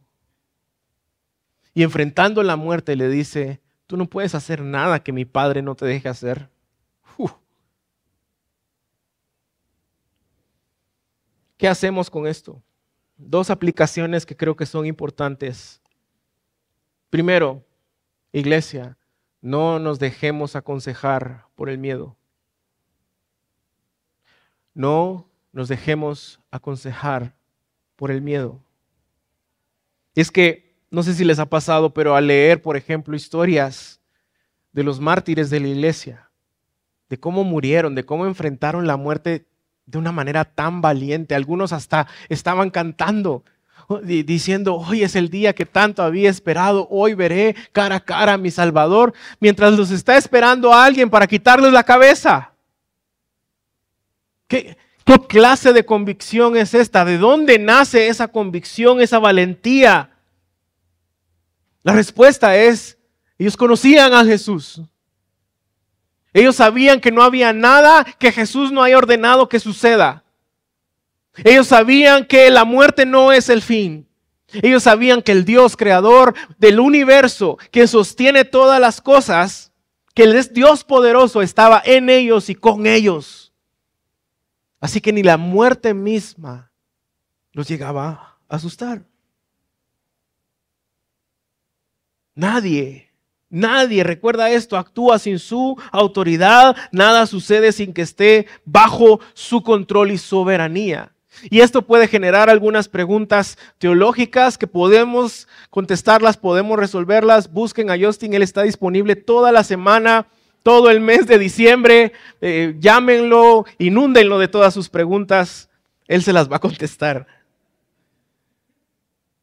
Y 1.72 1.84
enfrentando 1.84 2.42
la 2.42 2.56
muerte 2.56 2.96
le 2.96 3.08
dice, 3.08 3.62
tú 3.86 3.96
no 3.96 4.06
puedes 4.06 4.34
hacer 4.34 4.60
nada 4.60 5.04
que 5.04 5.12
mi 5.12 5.24
Padre 5.24 5.62
no 5.62 5.76
te 5.76 5.86
deje 5.86 6.08
hacer. 6.08 6.50
¿Qué 11.56 11.68
hacemos 11.68 12.10
con 12.10 12.26
esto? 12.26 12.60
Dos 13.16 13.50
aplicaciones 13.50 14.26
que 14.26 14.36
creo 14.36 14.56
que 14.56 14.66
son 14.66 14.86
importantes. 14.86 15.80
Primero, 17.10 17.64
iglesia, 18.32 18.96
no 19.40 19.78
nos 19.78 19.98
dejemos 19.98 20.56
aconsejar 20.56 21.46
por 21.54 21.68
el 21.68 21.78
miedo. 21.78 22.16
No 24.74 25.28
nos 25.52 25.68
dejemos 25.68 26.40
aconsejar 26.50 27.34
por 27.96 28.10
el 28.10 28.22
miedo. 28.22 28.60
Es 30.14 30.30
que, 30.30 30.74
no 30.90 31.02
sé 31.02 31.14
si 31.14 31.24
les 31.24 31.38
ha 31.38 31.46
pasado, 31.46 31.92
pero 31.92 32.16
al 32.16 32.26
leer, 32.26 32.62
por 32.62 32.76
ejemplo, 32.76 33.16
historias 33.16 34.00
de 34.72 34.82
los 34.82 35.00
mártires 35.00 35.50
de 35.50 35.60
la 35.60 35.68
iglesia, 35.68 36.30
de 37.08 37.18
cómo 37.18 37.44
murieron, 37.44 37.94
de 37.94 38.04
cómo 38.04 38.26
enfrentaron 38.26 38.86
la 38.86 38.96
muerte 38.96 39.46
de 39.86 39.98
una 39.98 40.12
manera 40.12 40.44
tan 40.44 40.80
valiente. 40.80 41.34
Algunos 41.34 41.72
hasta 41.72 42.06
estaban 42.28 42.70
cantando, 42.70 43.44
diciendo, 44.02 44.76
hoy 44.76 45.02
es 45.02 45.16
el 45.16 45.28
día 45.28 45.54
que 45.54 45.66
tanto 45.66 46.02
había 46.02 46.30
esperado, 46.30 46.86
hoy 46.90 47.14
veré 47.14 47.54
cara 47.72 47.96
a 47.96 48.00
cara 48.00 48.34
a 48.34 48.38
mi 48.38 48.50
Salvador, 48.50 49.12
mientras 49.40 49.74
los 49.74 49.90
está 49.90 50.16
esperando 50.16 50.72
alguien 50.72 51.10
para 51.10 51.26
quitarles 51.26 51.72
la 51.72 51.82
cabeza. 51.82 52.52
¿Qué, 54.46 54.76
¿Qué 55.04 55.18
clase 55.26 55.72
de 55.72 55.84
convicción 55.84 56.56
es 56.56 56.74
esta? 56.74 57.04
¿De 57.04 57.18
dónde 57.18 57.58
nace 57.58 58.08
esa 58.08 58.28
convicción, 58.28 59.00
esa 59.00 59.18
valentía? 59.18 60.10
La 61.82 61.92
respuesta 61.92 62.56
es, 62.56 62.96
ellos 63.38 63.56
conocían 63.56 64.12
a 64.12 64.24
Jesús. 64.24 64.80
Ellos 66.32 66.56
sabían 66.56 67.00
que 67.00 67.12
no 67.12 67.22
había 67.22 67.52
nada 67.52 68.04
que 68.04 68.32
Jesús 68.32 68.72
no 68.72 68.82
haya 68.82 68.96
ordenado 68.96 69.48
que 69.48 69.60
suceda. 69.60 70.24
Ellos 71.44 71.68
sabían 71.68 72.26
que 72.26 72.50
la 72.50 72.64
muerte 72.64 73.06
no 73.06 73.32
es 73.32 73.48
el 73.48 73.62
fin. 73.62 74.08
Ellos 74.52 74.82
sabían 74.82 75.22
que 75.22 75.32
el 75.32 75.44
Dios 75.44 75.76
creador 75.76 76.34
del 76.58 76.80
universo, 76.80 77.58
que 77.70 77.86
sostiene 77.86 78.44
todas 78.44 78.80
las 78.80 79.00
cosas, 79.00 79.72
que 80.14 80.24
el 80.24 80.52
Dios 80.52 80.84
poderoso 80.84 81.40
estaba 81.40 81.82
en 81.84 82.10
ellos 82.10 82.50
y 82.50 82.54
con 82.54 82.86
ellos. 82.86 83.52
Así 84.80 85.00
que 85.00 85.12
ni 85.12 85.22
la 85.22 85.36
muerte 85.36 85.94
misma 85.94 86.70
los 87.52 87.68
llegaba 87.68 88.38
a 88.48 88.56
asustar. 88.56 89.04
Nadie 92.34 93.11
Nadie, 93.52 94.02
recuerda 94.02 94.50
esto, 94.50 94.78
actúa 94.78 95.18
sin 95.18 95.38
su 95.38 95.76
autoridad, 95.90 96.74
nada 96.90 97.26
sucede 97.26 97.72
sin 97.72 97.92
que 97.92 98.00
esté 98.00 98.46
bajo 98.64 99.20
su 99.34 99.62
control 99.62 100.10
y 100.10 100.16
soberanía. 100.16 101.12
Y 101.50 101.60
esto 101.60 101.82
puede 101.82 102.08
generar 102.08 102.48
algunas 102.48 102.88
preguntas 102.88 103.58
teológicas 103.76 104.56
que 104.56 104.66
podemos 104.66 105.48
contestarlas, 105.68 106.38
podemos 106.38 106.78
resolverlas. 106.78 107.52
Busquen 107.52 107.90
a 107.90 107.98
Justin, 107.98 108.32
él 108.32 108.40
está 108.40 108.62
disponible 108.62 109.16
toda 109.16 109.52
la 109.52 109.64
semana, 109.64 110.28
todo 110.62 110.88
el 110.88 111.00
mes 111.00 111.26
de 111.26 111.38
diciembre. 111.38 112.14
Eh, 112.40 112.74
llámenlo, 112.78 113.66
inúndenlo 113.76 114.38
de 114.38 114.48
todas 114.48 114.72
sus 114.72 114.88
preguntas, 114.88 115.68
él 116.06 116.22
se 116.22 116.32
las 116.32 116.50
va 116.50 116.56
a 116.56 116.60
contestar. 116.60 117.26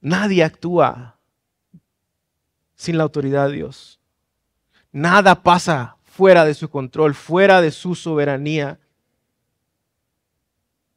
Nadie 0.02 0.43
actúa 0.43 1.19
sin 2.74 2.98
la 2.98 3.04
autoridad 3.04 3.50
de 3.50 3.58
Dios. 3.58 3.98
Nada 4.91 5.43
pasa 5.43 5.97
fuera 6.04 6.45
de 6.45 6.54
su 6.54 6.69
control, 6.69 7.13
fuera 7.13 7.62
de 7.62 7.71
su 7.71 7.95
soberanía. 7.95 8.80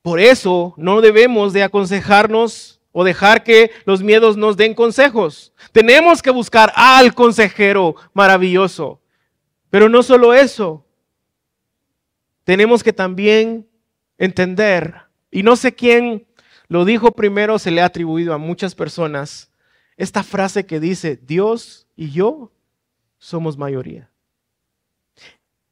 Por 0.03 0.19
eso 0.19 0.75
no 0.77 1.01
debemos 1.01 1.53
de 1.53 1.63
aconsejarnos 1.63 2.81
o 2.91 3.05
dejar 3.05 3.45
que 3.45 3.71
los 3.85 4.03
miedos 4.03 4.37
nos 4.37 4.57
den 4.57 4.75
consejos. 4.75 5.53
Tenemos 5.73 6.23
que 6.23 6.31
buscar 6.31 6.73
al 6.75 7.15
consejero 7.15 7.95
maravilloso. 8.13 9.01
Pero 9.71 9.89
no 9.89 10.03
solo 10.03 10.35
eso, 10.35 10.85
tenemos 12.45 12.83
que 12.83 12.93
también 12.93 13.67
entender, 14.19 15.03
y 15.31 15.43
no 15.43 15.57
sé 15.57 15.75
quién 15.75 16.27
lo 16.69 16.85
dijo 16.85 17.13
primero, 17.13 17.59
se 17.59 17.71
le 17.71 17.81
ha 17.81 17.87
atribuido 17.87 18.35
a 18.35 18.39
muchas 18.39 18.75
personas, 18.75 19.51
esta 19.97 20.23
frase 20.23 20.67
que 20.67 20.81
dice, 20.81 21.19
Dios 21.23 21.87
y 21.97 22.11
yo 22.11 22.51
somos 23.23 23.57
mayoría. 23.57 24.11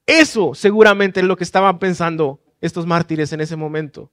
Eso 0.06 0.54
seguramente 0.54 1.18
es 1.18 1.26
lo 1.26 1.36
que 1.36 1.42
estaban 1.42 1.80
pensando 1.80 2.38
estos 2.60 2.86
mártires 2.86 3.32
en 3.32 3.40
ese 3.40 3.56
momento. 3.56 4.08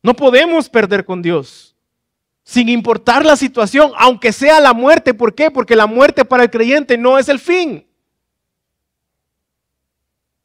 No 0.00 0.14
podemos 0.14 0.68
perder 0.68 1.04
con 1.04 1.22
Dios, 1.22 1.74
sin 2.44 2.68
importar 2.68 3.26
la 3.26 3.34
situación, 3.34 3.90
aunque 3.98 4.32
sea 4.32 4.60
la 4.60 4.72
muerte. 4.72 5.12
¿Por 5.12 5.34
qué? 5.34 5.50
Porque 5.50 5.74
la 5.74 5.88
muerte 5.88 6.24
para 6.24 6.44
el 6.44 6.50
creyente 6.50 6.96
no 6.96 7.18
es 7.18 7.28
el 7.28 7.40
fin. 7.40 7.84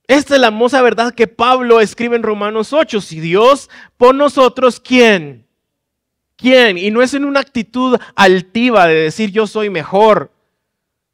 Esta 0.07 0.35
es 0.35 0.41
la 0.41 0.47
hermosa 0.47 0.81
verdad 0.81 1.13
que 1.13 1.27
Pablo 1.27 1.81
escribe 1.81 2.15
en 2.15 2.23
Romanos 2.23 2.73
8. 2.73 2.99
Si 2.99 3.19
Dios 3.19 3.69
por 3.95 4.15
nosotros, 4.15 4.79
¿quién? 4.79 5.45
¿Quién? 6.35 6.79
Y 6.79 6.89
no 6.89 7.03
es 7.03 7.13
en 7.13 7.25
una 7.25 7.41
actitud 7.41 7.99
altiva 8.15 8.87
de 8.87 8.95
decir 8.95 9.31
yo 9.31 9.45
soy 9.45 9.69
mejor. 9.69 10.34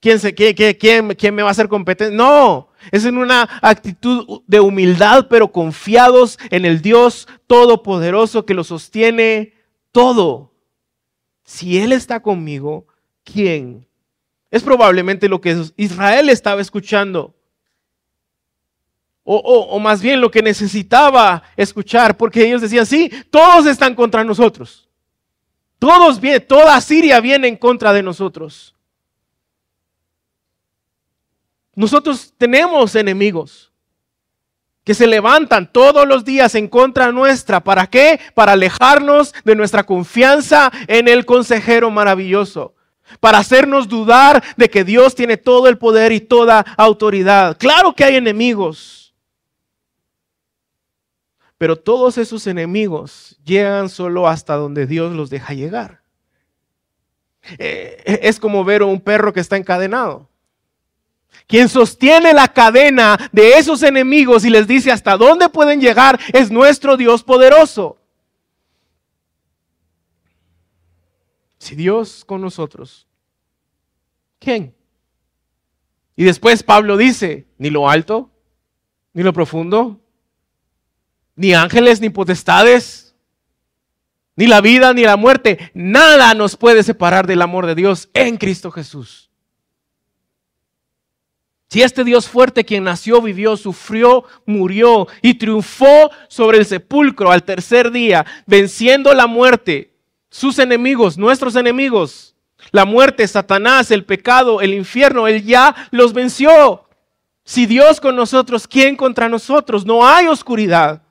¿Quién, 0.01 0.19
se, 0.19 0.33
quién, 0.33 1.13
quién 1.13 1.35
me 1.35 1.43
va 1.43 1.49
a 1.49 1.51
hacer 1.51 1.69
competente? 1.69 2.13
No, 2.13 2.69
es 2.91 3.05
en 3.05 3.17
una 3.17 3.47
actitud 3.61 4.41
de 4.47 4.59
humildad, 4.59 5.27
pero 5.29 5.51
confiados 5.51 6.39
en 6.49 6.65
el 6.65 6.81
Dios 6.81 7.27
Todopoderoso 7.45 8.43
que 8.43 8.55
lo 8.55 8.63
sostiene 8.63 9.53
todo. 9.91 10.53
Si 11.43 11.77
Él 11.77 11.91
está 11.91 12.19
conmigo, 12.19 12.87
¿quién? 13.23 13.87
Es 14.49 14.63
probablemente 14.63 15.29
lo 15.29 15.39
que 15.39 15.55
Israel 15.77 16.29
estaba 16.29 16.61
escuchando. 16.61 17.35
O, 19.23 19.79
más 19.79 20.01
bien 20.01 20.19
lo 20.19 20.31
que 20.31 20.41
necesitaba 20.41 21.43
escuchar, 21.55 22.17
porque 22.17 22.43
ellos 22.43 22.61
decían, 22.61 22.87
sí, 22.87 23.11
todos 23.29 23.67
están 23.67 23.93
contra 23.93 24.23
nosotros. 24.23 24.89
Todos 25.77 26.19
toda 26.47 26.81
Siria 26.81 27.19
viene 27.21 27.47
en 27.47 27.55
contra 27.55 27.93
de 27.93 28.01
nosotros. 28.01 28.75
Nosotros 31.75 32.33
tenemos 32.37 32.95
enemigos 32.95 33.71
que 34.83 34.93
se 34.93 35.07
levantan 35.07 35.71
todos 35.71 36.07
los 36.07 36.25
días 36.25 36.55
en 36.55 36.67
contra 36.67 37.11
nuestra. 37.11 37.59
¿Para 37.59 37.87
qué? 37.87 38.19
Para 38.33 38.53
alejarnos 38.53 39.33
de 39.45 39.55
nuestra 39.55 39.83
confianza 39.83 40.71
en 40.87 41.07
el 41.07 41.25
consejero 41.25 41.91
maravilloso. 41.91 42.73
Para 43.19 43.39
hacernos 43.39 43.87
dudar 43.87 44.43
de 44.57 44.69
que 44.69 44.83
Dios 44.83 45.15
tiene 45.15 45.37
todo 45.37 45.67
el 45.67 45.77
poder 45.77 46.11
y 46.11 46.21
toda 46.21 46.61
autoridad. 46.77 47.57
Claro 47.57 47.93
que 47.93 48.05
hay 48.05 48.15
enemigos. 48.15 49.13
Pero 51.57 51.75
todos 51.75 52.17
esos 52.17 52.47
enemigos 52.47 53.37
llegan 53.43 53.87
solo 53.89 54.27
hasta 54.27 54.55
donde 54.55 54.87
Dios 54.87 55.13
los 55.13 55.29
deja 55.29 55.53
llegar. 55.53 56.01
Eh, 57.59 58.19
es 58.23 58.39
como 58.39 58.63
ver 58.63 58.81
a 58.81 58.85
un 58.85 58.99
perro 58.99 59.31
que 59.31 59.39
está 59.41 59.57
encadenado. 59.57 60.30
Quien 61.47 61.69
sostiene 61.69 62.33
la 62.33 62.47
cadena 62.47 63.17
de 63.31 63.53
esos 63.53 63.83
enemigos 63.83 64.45
y 64.45 64.49
les 64.49 64.67
dice 64.67 64.91
hasta 64.91 65.17
dónde 65.17 65.49
pueden 65.49 65.81
llegar 65.81 66.19
es 66.33 66.51
nuestro 66.51 66.97
Dios 66.97 67.23
poderoso. 67.23 67.97
Si 71.57 71.75
Dios 71.75 72.23
con 72.25 72.41
nosotros, 72.41 73.07
¿quién? 74.39 74.73
Y 76.15 76.23
después 76.23 76.63
Pablo 76.63 76.97
dice, 76.97 77.47
ni 77.57 77.69
lo 77.69 77.89
alto, 77.89 78.31
ni 79.13 79.23
lo 79.23 79.33
profundo, 79.33 79.99
ni 81.35 81.53
ángeles, 81.53 82.01
ni 82.01 82.09
potestades, 82.09 83.15
ni 84.35 84.47
la 84.47 84.61
vida, 84.61 84.93
ni 84.93 85.03
la 85.03 85.17
muerte. 85.17 85.71
Nada 85.73 86.33
nos 86.33 86.55
puede 86.55 86.83
separar 86.83 87.27
del 87.27 87.41
amor 87.41 87.65
de 87.65 87.75
Dios 87.75 88.09
en 88.13 88.37
Cristo 88.37 88.71
Jesús. 88.71 89.30
Si 91.71 91.81
este 91.81 92.03
Dios 92.03 92.27
fuerte 92.27 92.65
quien 92.65 92.83
nació, 92.83 93.21
vivió, 93.21 93.55
sufrió, 93.55 94.25
murió 94.45 95.07
y 95.21 95.35
triunfó 95.35 96.11
sobre 96.27 96.57
el 96.57 96.65
sepulcro 96.65 97.31
al 97.31 97.43
tercer 97.43 97.91
día, 97.91 98.25
venciendo 98.45 99.13
la 99.13 99.25
muerte, 99.25 99.93
sus 100.29 100.59
enemigos, 100.59 101.17
nuestros 101.17 101.55
enemigos, 101.55 102.35
la 102.71 102.83
muerte, 102.83 103.25
Satanás, 103.25 103.89
el 103.89 104.03
pecado, 104.03 104.59
el 104.59 104.73
infierno, 104.73 105.29
Él 105.29 105.45
ya 105.45 105.73
los 105.91 106.11
venció. 106.11 106.89
Si 107.45 107.65
Dios 107.65 108.01
con 108.01 108.17
nosotros, 108.17 108.67
¿quién 108.67 108.97
contra 108.97 109.29
nosotros? 109.29 109.85
No 109.85 110.05
hay 110.05 110.27
oscuridad 110.27 111.01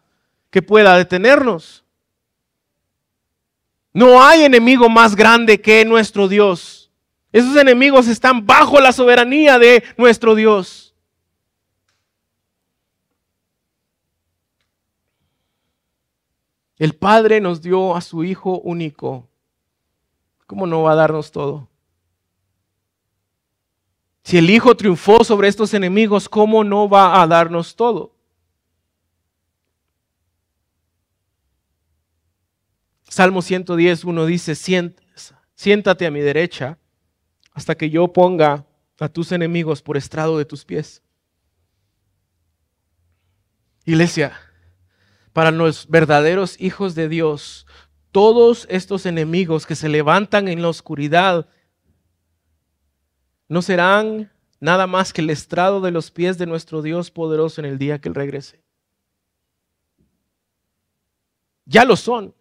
que 0.51 0.61
pueda 0.61 0.95
detenernos. 0.99 1.85
No 3.95 4.23
hay 4.23 4.43
enemigo 4.43 4.91
más 4.91 5.17
grande 5.17 5.59
que 5.59 5.87
nuestro 5.87 6.29
Dios. 6.29 6.80
Esos 7.33 7.57
enemigos 7.57 8.09
están 8.09 8.45
bajo 8.45 8.81
la 8.81 8.93
soberanía 8.93 9.59
de 9.59 9.85
nuestro 9.97 10.35
Dios. 10.35 10.95
El 16.77 16.95
Padre 16.95 17.41
nos 17.41 17.61
dio 17.63 17.95
a 17.95 18.01
su 18.01 18.25
Hijo 18.25 18.59
único. 18.61 19.29
¿Cómo 20.47 20.67
no 20.67 20.83
va 20.83 20.93
a 20.93 20.97
darnos 20.97 21.31
todo? 21.31 21.69
Si 24.25 24.37
el 24.39 24.51
Hijo 24.51 24.77
triunfó 24.77 25.23
sobre 25.23 25.47
estos 25.49 25.73
enemigos, 25.75 26.29
¿cómo 26.29 26.65
no 26.65 26.89
va 26.89 27.23
a 27.23 27.27
darnos 27.29 27.77
todo? 27.77 28.13
Salmo 33.09 33.43
110, 33.43 34.05
uno 34.05 34.27
dice, 34.27 34.55
siéntate 35.55 36.07
a 36.07 36.11
mi 36.11 36.21
derecha 36.21 36.80
hasta 37.53 37.75
que 37.75 37.91
yo 37.91 38.13
ponga 38.13 38.67
a 38.99 39.09
tus 39.09 39.33
enemigos 39.33 39.83
por 39.83 39.97
estrado 39.97 40.39
de 40.39 40.45
tus 40.45 40.65
pies. 40.65 41.03
Iglesia, 43.85 44.39
para 45.33 45.51
los 45.51 45.89
verdaderos 45.89 46.61
hijos 46.61 46.95
de 46.95 47.09
Dios, 47.09 47.67
todos 48.13 48.67
estos 48.71 49.07
enemigos 49.07 49.67
que 49.67 49.75
se 49.75 49.89
levantan 49.89 50.49
en 50.49 50.63
la 50.63 50.69
oscuridad 50.69 51.49
no 53.49 53.63
serán 53.63 54.31
nada 54.61 54.87
más 54.87 55.13
que 55.13 55.23
el 55.23 55.31
estrado 55.31 55.81
de 55.81 55.91
los 55.91 56.11
pies 56.11 56.39
de 56.39 56.47
nuestro 56.47 56.83
Dios 56.83 57.11
poderoso 57.11 57.61
en 57.61 57.67
el 57.67 57.79
día 57.79 58.01
que 58.01 58.09
Él 58.09 58.15
regrese. 58.15 58.63
Ya 61.65 61.85
lo 61.85 61.97
son 61.97 62.35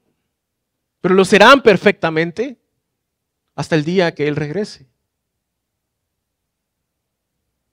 pero 1.02 1.16
lo 1.16 1.26
serán 1.26 1.62
perfectamente 1.62 2.60
hasta 3.56 3.76
el 3.76 3.84
día 3.84 4.14
que 4.14 4.28
Él 4.28 4.36
regrese. 4.36 4.89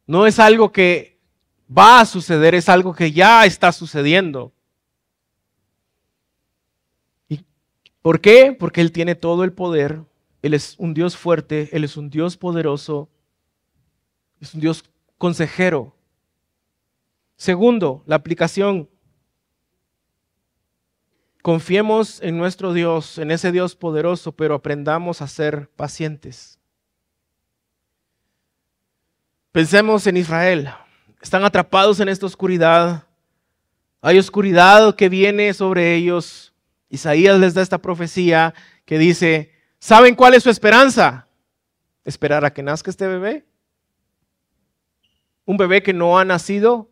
No 0.07 0.27
es 0.27 0.39
algo 0.39 0.73
que 0.73 1.19
va 1.77 2.01
a 2.01 2.07
suceder, 2.07 2.55
es 2.55 2.69
algo 2.69 2.95
que 2.95 3.13
ya 3.13 3.45
está 3.45 3.73
sucediendo. 3.73 4.53
¿Y 7.29 7.45
por 8.03 8.21
qué? 8.21 8.57
Porque 8.59 8.81
Él 8.81 8.93
tiene 8.93 9.15
todo 9.15 9.45
el 9.45 9.53
poder, 9.53 10.03
Él 10.43 10.55
es 10.55 10.77
un 10.79 10.95
Dios 10.95 11.17
fuerte, 11.17 11.69
Él 11.73 11.85
es 11.85 11.97
un 11.97 12.09
Dios 12.09 12.37
poderoso, 12.37 13.09
es 14.41 14.55
un 14.55 14.61
Dios 14.61 14.85
consejero. 15.19 15.97
Segundo, 17.37 18.03
la 18.07 18.17
aplicación 18.17 18.89
Confiemos 21.47 22.21
en 22.23 22.37
nuestro 22.37 22.73
Dios, 22.73 23.19
en 23.19 23.31
ese 23.31 23.53
Dios 23.53 23.77
poderoso, 23.77 24.33
pero 24.33 24.57
aprendamos 24.57 25.23
a 25.23 25.29
ser 25.29 25.71
pacientes. 25.77 26.56
Pensemos 29.57 30.07
en 30.07 30.19
Israel. 30.19 30.69
Están 31.19 31.43
atrapados 31.43 31.99
en 32.01 32.11
esta 32.11 32.27
oscuridad. 32.27 33.05
Hay 34.03 34.19
oscuridad 34.19 34.95
que 34.95 35.09
viene 35.09 35.55
sobre 35.55 35.95
ellos. 35.95 36.53
Isaías 36.91 37.41
les 37.41 37.55
da 37.55 37.63
esta 37.63 37.79
profecía 37.79 38.53
que 38.85 38.99
dice, 38.99 39.55
¿saben 39.79 40.15
cuál 40.15 40.35
es 40.35 40.43
su 40.43 40.51
esperanza? 40.51 41.27
Esperar 42.05 42.45
a 42.45 42.53
que 42.53 42.63
nazca 42.63 42.91
este 42.91 43.07
bebé. 43.07 43.47
Un 45.47 45.57
bebé 45.57 45.83
que 45.83 45.95
no 45.95 46.19
ha 46.19 46.25
nacido 46.27 46.91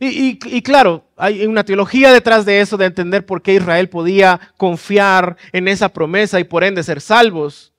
y, 0.00 0.62
claro, 0.62 1.04
hay 1.16 1.46
una 1.46 1.62
teología 1.62 2.12
detrás 2.12 2.44
de 2.44 2.60
eso, 2.60 2.76
de 2.76 2.86
entender 2.86 3.24
por 3.24 3.40
qué 3.40 3.54
Israel 3.54 3.88
podía 3.88 4.40
confiar 4.56 5.36
en 5.52 5.68
esa 5.68 5.90
promesa 5.90 6.40
y 6.40 6.44
por 6.44 6.64
ende 6.64 6.82
ser 6.82 7.00
salvos. 7.00 7.72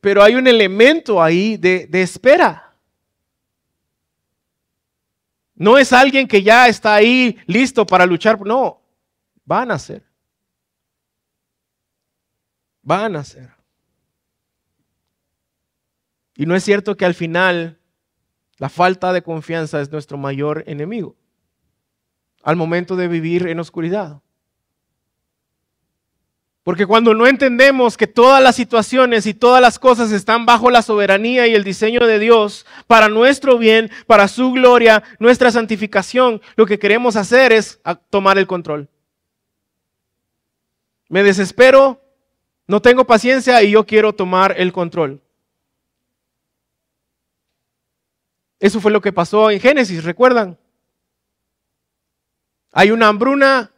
Pero 0.00 0.24
hay 0.24 0.34
un 0.34 0.48
elemento 0.48 1.22
ahí 1.22 1.56
de, 1.56 1.88
espera. 1.92 2.74
No 5.54 5.78
es 5.78 5.92
alguien 5.92 6.26
que 6.26 6.42
ya 6.42 6.66
está 6.66 6.94
ahí 6.94 7.38
listo 7.46 7.86
para 7.86 8.04
luchar. 8.06 8.44
No, 8.44 8.82
van 9.44 9.70
a 9.70 9.78
ser. 9.78 10.04
Van 12.82 13.14
a 13.14 13.22
ser. 13.22 13.54
Y 16.34 16.44
no 16.44 16.56
es 16.56 16.64
cierto 16.64 16.96
que 16.96 17.04
al 17.04 17.14
final 17.14 17.78
la 18.58 18.68
falta 18.68 19.12
de 19.12 19.22
confianza 19.22 19.80
es 19.80 19.92
nuestro 19.92 20.18
mayor 20.18 20.64
enemigo 20.66 21.16
al 22.42 22.56
momento 22.56 22.96
de 22.96 23.06
vivir 23.06 23.46
en 23.46 23.60
oscuridad. 23.60 24.20
Porque 26.66 26.84
cuando 26.84 27.14
no 27.14 27.28
entendemos 27.28 27.96
que 27.96 28.08
todas 28.08 28.42
las 28.42 28.56
situaciones 28.56 29.24
y 29.26 29.34
todas 29.34 29.62
las 29.62 29.78
cosas 29.78 30.10
están 30.10 30.46
bajo 30.46 30.68
la 30.68 30.82
soberanía 30.82 31.46
y 31.46 31.54
el 31.54 31.62
diseño 31.62 32.04
de 32.04 32.18
Dios 32.18 32.66
para 32.88 33.08
nuestro 33.08 33.56
bien, 33.56 33.88
para 34.08 34.26
su 34.26 34.50
gloria, 34.50 35.04
nuestra 35.20 35.52
santificación, 35.52 36.42
lo 36.56 36.66
que 36.66 36.80
queremos 36.80 37.14
hacer 37.14 37.52
es 37.52 37.80
tomar 38.10 38.36
el 38.36 38.48
control. 38.48 38.88
Me 41.08 41.22
desespero, 41.22 42.02
no 42.66 42.82
tengo 42.82 43.06
paciencia 43.06 43.62
y 43.62 43.70
yo 43.70 43.86
quiero 43.86 44.12
tomar 44.12 44.56
el 44.58 44.72
control. 44.72 45.22
Eso 48.58 48.80
fue 48.80 48.90
lo 48.90 49.00
que 49.00 49.12
pasó 49.12 49.52
en 49.52 49.60
Génesis, 49.60 50.02
¿recuerdan? 50.02 50.58
Hay 52.72 52.90
una 52.90 53.06
hambruna, 53.06 53.70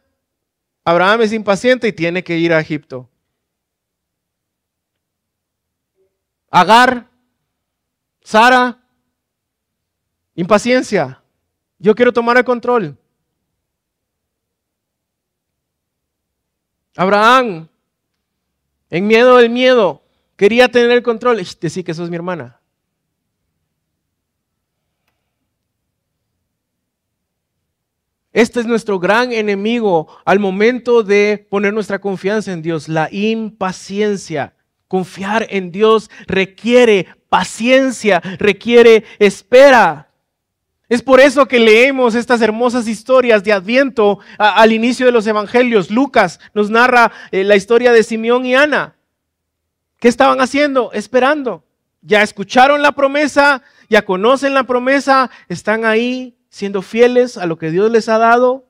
Abraham 0.89 1.21
es 1.21 1.33
impaciente 1.33 1.87
y 1.87 1.93
tiene 1.93 2.23
que 2.23 2.35
ir 2.39 2.51
a 2.51 2.59
Egipto. 2.59 3.07
Agar, 6.49 7.07
Sara, 8.21 8.81
impaciencia. 10.33 11.21
Yo 11.77 11.93
quiero 11.93 12.11
tomar 12.11 12.37
el 12.37 12.43
control. 12.43 12.97
Abraham, 16.95 17.67
en 18.89 19.05
miedo 19.05 19.37
del 19.37 19.51
miedo, 19.51 20.01
quería 20.35 20.69
tener 20.69 20.89
el 20.89 21.03
control. 21.03 21.37
Decir 21.37 21.85
que 21.85 21.91
eso 21.91 22.03
es 22.03 22.09
mi 22.09 22.15
hermana. 22.15 22.58
Este 28.39 28.61
es 28.61 28.65
nuestro 28.65 28.99
gran 28.99 29.33
enemigo 29.33 30.07
al 30.23 30.39
momento 30.39 31.03
de 31.03 31.45
poner 31.49 31.73
nuestra 31.73 31.99
confianza 31.99 32.53
en 32.53 32.61
Dios, 32.61 32.87
la 32.87 33.09
impaciencia. 33.11 34.53
Confiar 34.87 35.45
en 35.49 35.73
Dios 35.73 36.09
requiere 36.25 37.07
paciencia, 37.27 38.21
requiere 38.37 39.03
espera. 39.19 40.13
Es 40.87 41.01
por 41.01 41.19
eso 41.19 41.49
que 41.49 41.59
leemos 41.59 42.15
estas 42.15 42.41
hermosas 42.41 42.87
historias 42.87 43.43
de 43.43 43.51
Adviento 43.51 44.19
al 44.37 44.71
inicio 44.71 45.05
de 45.05 45.11
los 45.11 45.27
Evangelios. 45.27 45.91
Lucas 45.91 46.39
nos 46.53 46.69
narra 46.69 47.11
eh, 47.31 47.43
la 47.43 47.57
historia 47.57 47.91
de 47.91 48.03
Simeón 48.03 48.45
y 48.45 48.55
Ana. 48.55 48.95
¿Qué 49.99 50.07
estaban 50.07 50.39
haciendo? 50.39 50.93
Esperando. 50.93 51.65
Ya 52.01 52.21
escucharon 52.21 52.81
la 52.81 52.93
promesa, 52.93 53.63
ya 53.89 54.05
conocen 54.05 54.53
la 54.53 54.63
promesa, 54.63 55.29
están 55.49 55.83
ahí 55.83 56.38
siendo 56.49 56.81
fieles 56.81 57.37
a 57.37 57.45
lo 57.45 57.57
que 57.57 57.71
Dios 57.71 57.91
les 57.91 58.09
ha 58.09 58.17
dado 58.17 58.67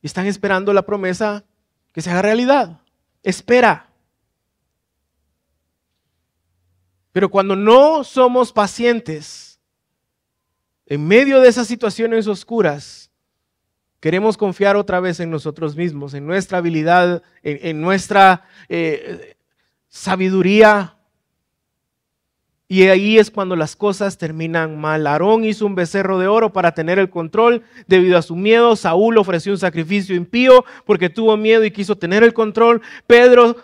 y 0.00 0.06
están 0.06 0.26
esperando 0.26 0.72
la 0.72 0.82
promesa 0.82 1.44
que 1.92 2.00
se 2.00 2.10
haga 2.10 2.22
realidad. 2.22 2.80
Espera. 3.22 3.90
Pero 7.12 7.30
cuando 7.30 7.54
no 7.54 8.04
somos 8.04 8.52
pacientes, 8.52 9.60
en 10.86 11.06
medio 11.06 11.40
de 11.40 11.48
esas 11.48 11.68
situaciones 11.68 12.26
oscuras, 12.26 13.10
queremos 14.00 14.36
confiar 14.36 14.76
otra 14.76 14.98
vez 14.98 15.20
en 15.20 15.30
nosotros 15.30 15.76
mismos, 15.76 16.14
en 16.14 16.26
nuestra 16.26 16.58
habilidad, 16.58 17.22
en, 17.42 17.80
nuestra 17.80 18.44
eh, 18.68 19.36
sabiduría, 19.88 20.96
y 22.72 22.88
ahí 22.88 23.18
es 23.18 23.30
cuando 23.30 23.54
las 23.54 23.76
cosas 23.76 24.16
terminan 24.16 24.80
mal. 24.80 25.06
Aarón 25.06 25.44
hizo 25.44 25.66
un 25.66 25.74
becerro 25.74 26.18
de 26.18 26.26
oro 26.26 26.54
para 26.54 26.72
tener 26.72 26.98
el 26.98 27.10
control. 27.10 27.64
Debido 27.86 28.16
a 28.16 28.22
su 28.22 28.34
miedo, 28.34 28.76
Saúl 28.76 29.18
ofreció 29.18 29.52
un 29.52 29.58
sacrificio 29.58 30.16
impío 30.16 30.64
porque 30.86 31.10
tuvo 31.10 31.36
miedo 31.36 31.66
y 31.66 31.70
quiso 31.70 31.98
tener 31.98 32.22
el 32.22 32.32
control. 32.32 32.80
Pedro 33.06 33.56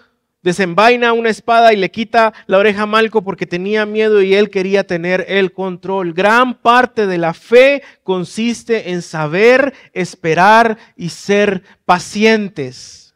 desenvaina 0.42 1.14
una 1.14 1.30
espada 1.30 1.72
y 1.72 1.76
le 1.76 1.90
quita 1.90 2.34
la 2.46 2.58
oreja 2.58 2.82
a 2.82 2.86
Malco 2.86 3.24
porque 3.24 3.46
tenía 3.46 3.86
miedo 3.86 4.20
y 4.20 4.34
él 4.34 4.50
quería 4.50 4.86
tener 4.86 5.24
el 5.26 5.54
control. 5.54 6.12
Gran 6.12 6.52
parte 6.52 7.06
de 7.06 7.16
la 7.16 7.32
fe 7.32 7.82
consiste 8.02 8.90
en 8.90 9.00
saber, 9.00 9.72
esperar 9.94 10.76
y 10.98 11.08
ser 11.08 11.62
pacientes. 11.86 13.07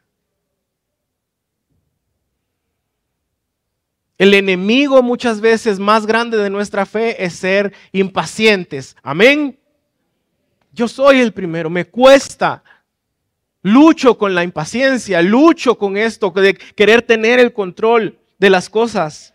El 4.23 4.35
enemigo 4.35 5.03
muchas 5.03 5.41
veces 5.41 5.81
más 5.81 6.07
grande 6.07 6.37
de 6.37 6.49
nuestra 6.49 6.87
fe 6.87 7.25
es 7.25 7.33
ser 7.33 7.73
impacientes. 7.91 8.95
Amén. 9.03 9.59
Yo 10.70 10.87
soy 10.87 11.18
el 11.18 11.33
primero, 11.33 11.68
me 11.68 11.87
cuesta. 11.87 12.62
Lucho 13.62 14.16
con 14.16 14.33
la 14.33 14.45
impaciencia, 14.45 15.20
lucho 15.23 15.77
con 15.77 15.97
esto 15.97 16.31
de 16.31 16.55
querer 16.55 17.03
tener 17.03 17.41
el 17.41 17.53
control 17.53 18.16
de 18.39 18.49
las 18.49 18.70
cosas. 18.70 19.35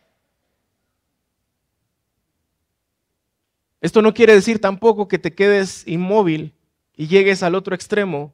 Esto 3.82 4.02
no 4.02 4.14
quiere 4.14 4.36
decir 4.36 4.62
tampoco 4.62 5.10
que 5.10 5.20
te 5.20 5.36
quedes 5.36 5.86
inmóvil 5.86 6.54
y 6.96 7.08
llegues 7.08 7.44
al 7.44 7.56
otro 7.56 7.76
extremo. 7.76 8.34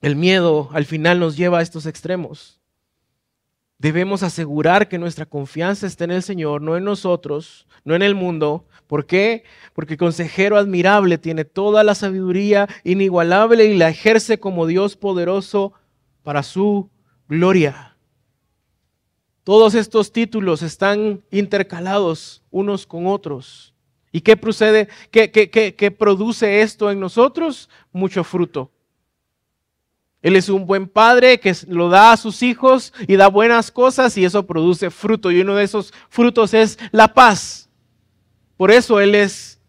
El 0.00 0.14
miedo 0.14 0.70
al 0.72 0.84
final 0.84 1.18
nos 1.18 1.36
lleva 1.36 1.58
a 1.58 1.62
estos 1.62 1.84
extremos. 1.84 2.57
Debemos 3.78 4.24
asegurar 4.24 4.88
que 4.88 4.98
nuestra 4.98 5.24
confianza 5.24 5.86
está 5.86 6.02
en 6.02 6.10
el 6.10 6.24
Señor, 6.24 6.62
no 6.62 6.76
en 6.76 6.82
nosotros, 6.82 7.68
no 7.84 7.94
en 7.94 8.02
el 8.02 8.16
mundo. 8.16 8.66
¿Por 8.88 9.06
qué? 9.06 9.44
Porque 9.72 9.94
el 9.94 9.98
consejero 9.98 10.56
admirable 10.56 11.16
tiene 11.16 11.44
toda 11.44 11.84
la 11.84 11.94
sabiduría 11.94 12.68
inigualable 12.82 13.66
y 13.66 13.76
la 13.76 13.88
ejerce 13.88 14.40
como 14.40 14.66
Dios 14.66 14.96
poderoso 14.96 15.74
para 16.24 16.42
su 16.42 16.90
gloria. 17.28 17.96
Todos 19.44 19.76
estos 19.76 20.10
títulos 20.12 20.62
están 20.62 21.22
intercalados 21.30 22.42
unos 22.50 22.84
con 22.84 23.06
otros. 23.06 23.74
¿Y 24.10 24.22
qué 24.22 24.36
procede? 24.36 24.88
¿Qué, 25.12 25.30
qué, 25.30 25.48
qué 25.48 25.90
produce 25.92 26.62
esto 26.62 26.90
en 26.90 26.98
nosotros? 26.98 27.70
Mucho 27.92 28.24
fruto. 28.24 28.72
Él 30.20 30.34
es 30.36 30.48
un 30.48 30.66
buen 30.66 30.88
padre 30.88 31.38
que 31.38 31.54
lo 31.68 31.88
da 31.88 32.12
a 32.12 32.16
sus 32.16 32.42
hijos 32.42 32.92
y 33.06 33.16
da 33.16 33.28
buenas 33.28 33.70
cosas 33.70 34.16
y 34.16 34.24
eso 34.24 34.46
produce 34.46 34.90
fruto. 34.90 35.30
Y 35.30 35.40
uno 35.40 35.54
de 35.54 35.64
esos 35.64 35.92
frutos 36.08 36.54
es 36.54 36.78
la 36.90 37.14
paz. 37.14 37.68
Por 38.56 38.70
eso 38.70 39.00
Él 39.00 39.14
es 39.14 39.60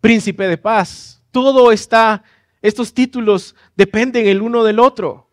príncipe 0.00 0.46
de 0.46 0.58
paz. 0.58 1.22
Todo 1.32 1.72
está, 1.72 2.22
estos 2.62 2.94
títulos 2.94 3.56
dependen 3.74 4.28
el 4.28 4.42
uno 4.42 4.62
del 4.62 4.78
otro. 4.78 5.23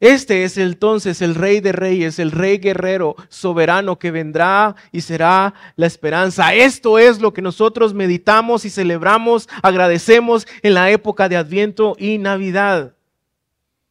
Este 0.00 0.44
es 0.44 0.56
entonces 0.56 1.20
el 1.20 1.34
rey 1.34 1.60
de 1.60 1.72
reyes, 1.72 2.18
el 2.18 2.30
rey 2.30 2.56
guerrero, 2.56 3.16
soberano 3.28 3.98
que 3.98 4.10
vendrá 4.10 4.74
y 4.92 5.02
será 5.02 5.52
la 5.76 5.86
esperanza. 5.86 6.54
Esto 6.54 6.98
es 6.98 7.20
lo 7.20 7.34
que 7.34 7.42
nosotros 7.42 7.92
meditamos 7.92 8.64
y 8.64 8.70
celebramos, 8.70 9.46
agradecemos 9.62 10.46
en 10.62 10.72
la 10.72 10.90
época 10.90 11.28
de 11.28 11.36
Adviento 11.36 11.96
y 11.98 12.16
Navidad. 12.16 12.94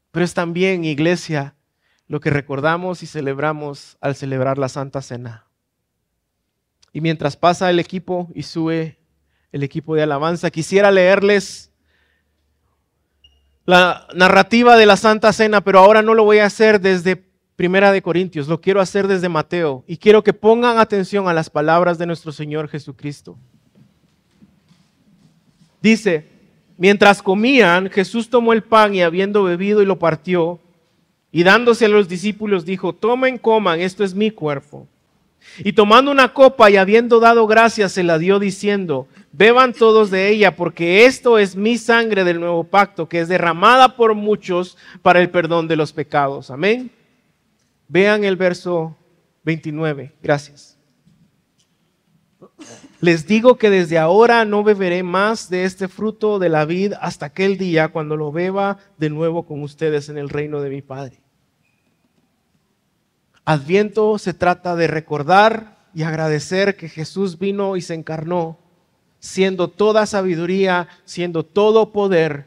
Pero 0.10 0.26
es 0.26 0.34
también, 0.34 0.84
iglesia, 0.84 1.54
lo 2.08 2.20
que 2.20 2.32
recordamos 2.32 3.04
y 3.04 3.06
celebramos 3.06 3.96
al 4.02 4.16
celebrar 4.16 4.58
la 4.58 4.68
Santa 4.68 5.04
Cena. 5.04 5.46
Y 6.92 7.02
mientras 7.02 7.38
pasa 7.38 7.70
el 7.70 7.80
equipo 7.80 8.30
y 8.34 8.42
sube 8.42 8.98
el 9.52 9.62
equipo 9.62 9.94
de 9.94 10.02
alabanza, 10.02 10.50
quisiera 10.50 10.90
leerles 10.90 11.69
la 13.70 14.08
narrativa 14.16 14.78
de 14.78 14.88
la 14.88 14.98
Santa 14.98 15.32
Cena, 15.32 15.62
pero 15.62 15.78
ahora 15.78 16.02
no 16.02 16.16
lo 16.16 16.24
voy 16.24 16.40
a 16.40 16.48
hacer 16.48 16.82
desde 16.82 17.24
Primera 17.56 17.92
de 17.92 18.02
Corintios, 18.02 18.48
lo 18.48 18.60
quiero 18.60 18.82
hacer 18.82 19.08
desde 19.08 19.30
Mateo 19.30 19.84
y 19.86 19.98
quiero 19.98 20.24
que 20.24 20.34
pongan 20.34 20.80
atención 20.80 21.28
a 21.28 21.36
las 21.36 21.52
palabras 21.52 22.00
de 22.00 22.08
nuestro 22.08 22.32
Señor 22.32 22.68
Jesucristo. 22.68 23.38
Dice, 25.84 26.26
mientras 26.80 27.22
comían, 27.22 27.92
Jesús 27.92 28.32
tomó 28.32 28.54
el 28.54 28.64
pan 28.64 28.96
y 28.96 29.04
habiendo 29.04 29.44
bebido 29.44 29.84
y 29.84 29.86
lo 29.86 30.00
partió, 30.00 30.60
y 31.32 31.44
dándose 31.44 31.86
a 31.86 31.90
los 31.90 32.10
discípulos 32.10 32.66
dijo, 32.66 32.94
tomen, 32.94 33.38
coman, 33.38 33.82
esto 33.82 34.04
es 34.04 34.16
mi 34.16 34.32
cuerpo. 34.32 34.88
Y 35.60 35.74
tomando 35.74 36.10
una 36.10 36.34
copa 36.34 36.72
y 36.72 36.78
habiendo 36.78 37.20
dado 37.20 37.46
gracias, 37.46 37.92
se 37.92 38.02
la 38.02 38.18
dio 38.18 38.40
diciendo, 38.40 39.08
beban 39.32 39.74
todos 39.74 40.12
de 40.12 40.30
ella, 40.30 40.56
porque 40.56 41.06
esto 41.06 41.38
es 41.38 41.56
mi 41.56 41.78
sangre 41.78 42.24
del 42.24 42.40
nuevo 42.40 42.64
pacto, 42.64 43.08
que 43.08 43.20
es 43.20 43.28
derramada 43.28 43.96
por 43.96 44.16
muchos 44.16 44.78
para 45.02 45.22
el 45.22 45.30
perdón 45.30 45.68
de 45.68 45.76
los 45.76 45.94
pecados. 45.94 46.52
Amén. 46.52 46.92
Vean 47.88 48.24
el 48.24 48.36
verso 48.36 48.96
29. 49.44 50.16
Gracias. 50.22 50.78
Les 53.02 53.26
digo 53.26 53.58
que 53.58 53.70
desde 53.70 53.98
ahora 53.98 54.44
no 54.44 54.64
beberé 54.64 55.04
más 55.04 55.50
de 55.50 55.64
este 55.64 55.88
fruto 55.88 56.38
de 56.38 56.50
la 56.50 56.66
vid 56.66 56.94
hasta 57.00 57.28
aquel 57.28 57.58
día 57.58 57.88
cuando 57.90 58.18
lo 58.18 58.32
beba 58.32 58.78
de 58.98 59.10
nuevo 59.10 59.46
con 59.46 59.64
ustedes 59.64 60.10
en 60.10 60.18
el 60.18 60.30
reino 60.30 60.60
de 60.60 60.70
mi 60.70 60.82
Padre. 60.82 61.22
Adviento 63.46 64.18
se 64.18 64.34
trata 64.34 64.76
de 64.76 64.88
recordar 64.88 65.78
y 65.94 66.04
agradecer 66.04 66.76
que 66.76 66.90
Jesús 66.90 67.40
vino 67.40 67.78
y 67.78 67.82
se 67.82 67.94
encarnó, 67.94 68.60
siendo 69.20 69.68
toda 69.68 70.06
sabiduría, 70.06 70.88
siendo 71.06 71.44
todo 71.44 71.92
poder. 71.92 72.46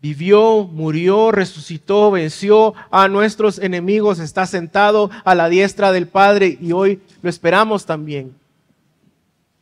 Vivió, 0.00 0.64
murió, 0.64 1.32
resucitó, 1.32 2.10
venció 2.10 2.74
a 2.90 3.08
nuestros 3.08 3.58
enemigos, 3.58 4.18
está 4.18 4.46
sentado 4.46 5.10
a 5.24 5.34
la 5.34 5.48
diestra 5.48 5.92
del 5.92 6.08
Padre 6.08 6.58
y 6.60 6.72
hoy 6.72 7.00
lo 7.22 7.30
esperamos 7.30 7.86
también. 7.86 8.34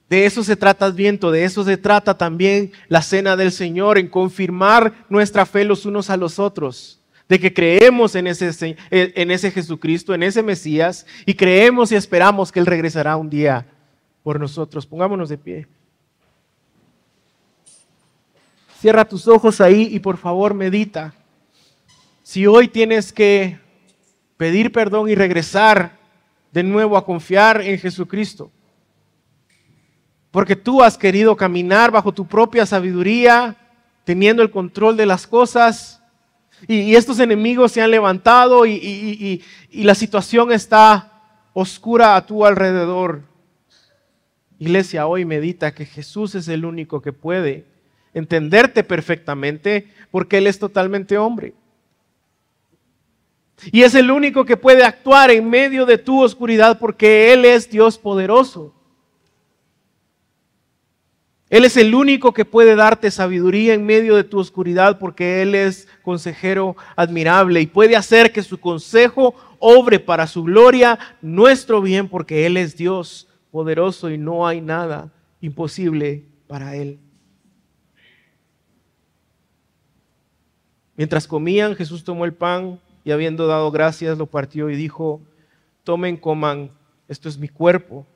De 0.09 0.27
eso 0.27 0.45
se 0.45 0.57
trata 0.57 0.87
Adviento, 0.87 1.31
de 1.31 1.45
eso 1.45 1.65
se 1.65 1.79
trata 1.79 2.19
también 2.19 2.73
la 2.89 3.01
cena 3.01 3.35
del 3.35 3.51
Señor, 3.51 3.97
en 3.97 4.09
confirmar 4.09 5.07
nuestra 5.09 5.47
fe 5.47 5.65
los 5.65 5.87
unos 5.87 6.11
a 6.11 6.19
los 6.19 6.39
otros, 6.39 7.01
de 7.29 7.41
que 7.41 7.55
creemos 7.55 8.15
en 8.15 8.27
ese, 8.27 8.77
en 8.91 9.31
ese 9.31 9.51
Jesucristo, 9.51 10.13
en 10.13 10.23
ese 10.23 10.43
Mesías, 10.43 11.07
y 11.25 11.33
creemos 11.33 11.93
y 11.93 11.95
esperamos 11.95 12.53
que 12.53 12.61
Él 12.61 12.67
regresará 12.67 13.17
un 13.17 13.31
día 13.31 13.65
por 14.23 14.39
nosotros. 14.39 14.85
Pongámonos 14.85 15.31
de 15.31 15.39
pie. 15.39 15.67
Cierra 18.83 19.05
tus 19.05 19.29
ojos 19.29 19.61
ahí 19.61 19.91
y 19.93 20.01
por 20.01 20.17
favor 20.17 20.55
medita. 20.55 21.15
Si 22.25 22.49
hoy 22.49 22.67
tienes 22.67 23.13
que 23.13 23.61
pedir 24.37 24.73
perdón 24.73 25.09
y 25.09 25.15
regresar 25.15 26.01
de 26.51 26.65
nuevo 26.65 26.97
a 26.97 27.05
confiar 27.05 27.61
en 27.61 27.79
Jesucristo, 27.79 28.51
porque 30.33 30.57
tú 30.57 30.83
has 30.83 30.99
querido 30.99 31.37
caminar 31.37 31.93
bajo 31.93 32.13
tu 32.13 32.27
propia 32.27 32.67
sabiduría, 32.67 33.57
teniendo 34.03 34.43
el 34.43 34.51
control 34.51 34.97
de 34.97 35.07
las 35.07 35.29
cosas, 35.29 36.03
y, 36.67 36.97
estos 36.97 37.21
enemigos 37.21 37.71
se 37.71 37.83
han 37.83 37.91
levantado 37.93 38.67
y, 38.67 39.45
la 39.71 39.95
situación 39.95 40.51
está 40.51 41.23
oscura 41.53 42.17
a 42.17 42.27
tu 42.27 42.45
alrededor. 42.45 43.23
Iglesia, 44.59 45.07
hoy 45.07 45.25
medita 45.25 45.73
que 45.73 45.87
Jesús 45.87 46.35
es 46.35 46.49
el 46.49 46.65
único 46.65 47.01
que 47.01 47.13
puede 47.13 47.71
entenderte 48.15 48.85
perfectamente 48.85 49.89
porque 50.11 50.39
Él 50.39 50.47
es 50.47 50.59
totalmente 50.59 51.19
hombre. 51.19 51.55
Y 53.71 53.83
es 53.83 53.95
el 53.95 54.11
único 54.11 54.45
que 54.45 54.57
puede 54.57 54.85
actuar 54.85 55.31
en 55.31 55.49
medio 55.49 55.87
de 55.87 55.99
tu 55.99 56.23
oscuridad 56.23 56.79
porque 56.79 57.33
Él 57.33 57.45
es 57.45 57.71
Dios 57.71 57.99
poderoso. 57.99 58.75
Él 61.49 61.67
es 61.67 61.77
el 61.77 61.95
único 61.95 62.33
que 62.33 62.47
puede 62.47 62.75
darte 62.75 63.11
sabiduría 63.11 63.75
en 63.75 63.85
medio 63.85 64.17
de 64.17 64.25
tu 64.25 64.39
oscuridad 64.39 64.99
porque 64.99 65.43
Él 65.43 65.55
es 65.55 65.87
consejero 66.03 66.77
admirable 66.97 67.61
y 67.61 67.67
puede 67.67 67.95
hacer 67.95 68.33
que 68.33 68.43
su 68.43 68.59
consejo 68.59 69.35
obre 69.59 70.01
para 70.01 70.27
su 70.27 70.45
gloria, 70.45 70.99
nuestro 71.21 71.83
bien, 71.83 72.09
porque 72.09 72.47
Él 72.47 72.57
es 72.57 72.75
Dios 72.75 73.29
poderoso 73.51 74.09
y 74.09 74.17
no 74.17 74.47
hay 74.47 74.63
nada 74.63 75.13
imposible 75.43 76.25
para 76.47 76.75
Él. 76.75 76.99
Mientras 80.97 81.27
comían, 81.27 81.75
Jesús 81.75 82.05
tomó 82.05 82.25
el 82.25 82.35
pan 82.35 82.81
y 83.05 83.11
habiendo 83.11 83.47
dado 83.47 83.71
gracias, 83.71 84.19
lo 84.19 84.27
partió 84.27 84.71
y 84.71 84.77
dijo, 84.77 85.21
tomen, 85.85 86.17
coman, 86.17 86.71
esto 87.09 87.29
es 87.29 87.39
mi 87.39 87.49
cuerpo, 87.49 88.07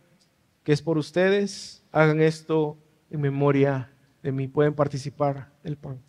que 0.63 0.73
es 0.73 0.83
por 0.83 0.99
ustedes, 0.99 1.83
hagan 1.93 2.21
esto 2.21 2.77
en 3.11 3.21
memoria 3.21 3.91
de 4.23 4.33
mí. 4.33 4.49
Pueden 4.49 4.75
participar 4.75 5.51
del 5.63 5.77
pan. 5.77 6.01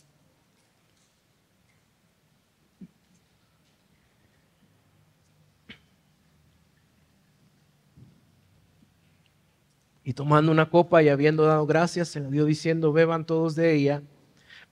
Y 10.04 10.14
tomando 10.14 10.54
una 10.54 10.70
copa 10.70 11.04
y 11.04 11.10
habiendo 11.10 11.44
dado 11.44 11.66
gracias, 11.66 12.08
se 12.08 12.22
la 12.22 12.30
dio 12.30 12.46
diciendo, 12.46 12.94
beban 12.94 13.26
todos 13.26 13.56
de 13.56 13.74
ella, 13.74 14.02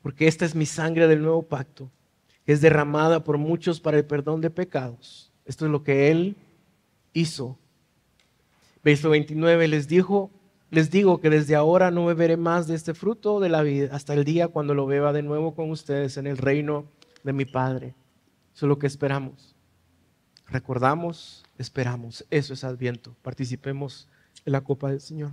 porque 0.06 0.28
esta 0.28 0.45
es 0.45 0.53
mi 0.53 0.68
sangre 0.68 1.08
del 1.08 1.24
nuevo 1.24 1.41
pacto, 1.41 1.89
que 2.45 2.53
es 2.53 2.62
derramada 2.62 3.24
por 3.24 3.39
muchos 3.39 3.80
para 3.80 3.97
el 3.97 4.06
perdón 4.06 4.39
de 4.39 4.51
pecados. 4.51 5.32
Esto 5.45 5.66
es 5.66 5.72
lo 5.72 5.84
que 5.84 6.12
Él 6.12 6.36
hizo. 7.14 7.58
Verso 8.84 9.10
29 9.10 9.68
les 9.68 9.88
dijo, 9.88 10.30
les 10.70 10.91
digo 10.91 11.20
que 11.20 11.32
desde 11.32 11.56
ahora 11.56 11.89
no 11.89 12.06
beberé 12.06 12.38
más 12.38 12.68
de 12.68 12.76
este 12.76 12.93
fruto 12.93 13.39
de 13.39 13.49
la 13.49 13.64
vida 13.64 13.95
hasta 13.95 14.14
el 14.14 14.26
día 14.26 14.47
cuando 14.47 14.76
lo 14.76 14.86
beba 14.86 15.12
de 15.12 15.24
nuevo 15.24 15.56
con 15.56 15.72
ustedes 15.72 16.18
en 16.18 16.28
el 16.28 16.38
reino 16.38 16.86
de 17.24 17.34
mi 17.34 17.45
Padre. 17.45 17.95
Eso 18.53 18.68
es 18.68 18.70
lo 18.70 18.78
que 18.78 18.86
esperamos. 18.86 19.56
Recordamos, 20.45 21.43
esperamos. 21.58 22.24
Eso 22.30 22.53
es 22.53 22.64
Adviento. 22.64 23.16
Participemos 23.24 24.08
en 24.45 24.53
la 24.53 24.62
copa 24.62 24.91
del 24.91 25.01
Señor. 25.01 25.32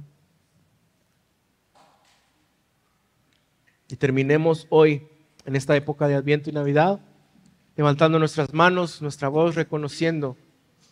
Y 3.93 3.97
terminemos 3.97 4.67
hoy, 4.71 5.07
en 5.45 5.55
esta 5.55 5.77
época 5.77 6.09
de 6.09 6.15
Adviento 6.15 6.49
y 6.49 6.55
Navidad, 6.55 7.01
levantando 7.77 8.19
nuestras 8.19 8.55
manos, 8.55 9.03
nuestra 9.03 9.29
voz, 9.29 9.55
reconociendo 9.55 10.39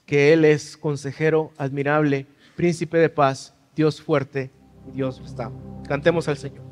que 0.04 0.34
Él 0.34 0.44
es 0.44 0.76
consejero 0.76 1.50
admirable, 1.56 2.26
príncipe 2.56 2.98
de 2.98 3.08
paz 3.08 3.54
Dios 3.74 4.02
fuerte 4.02 4.50
y 4.86 4.96
Dios 4.96 5.18
está. 5.24 5.50
Cantemos 5.88 6.28
al 6.28 6.36
Señor. 6.36 6.69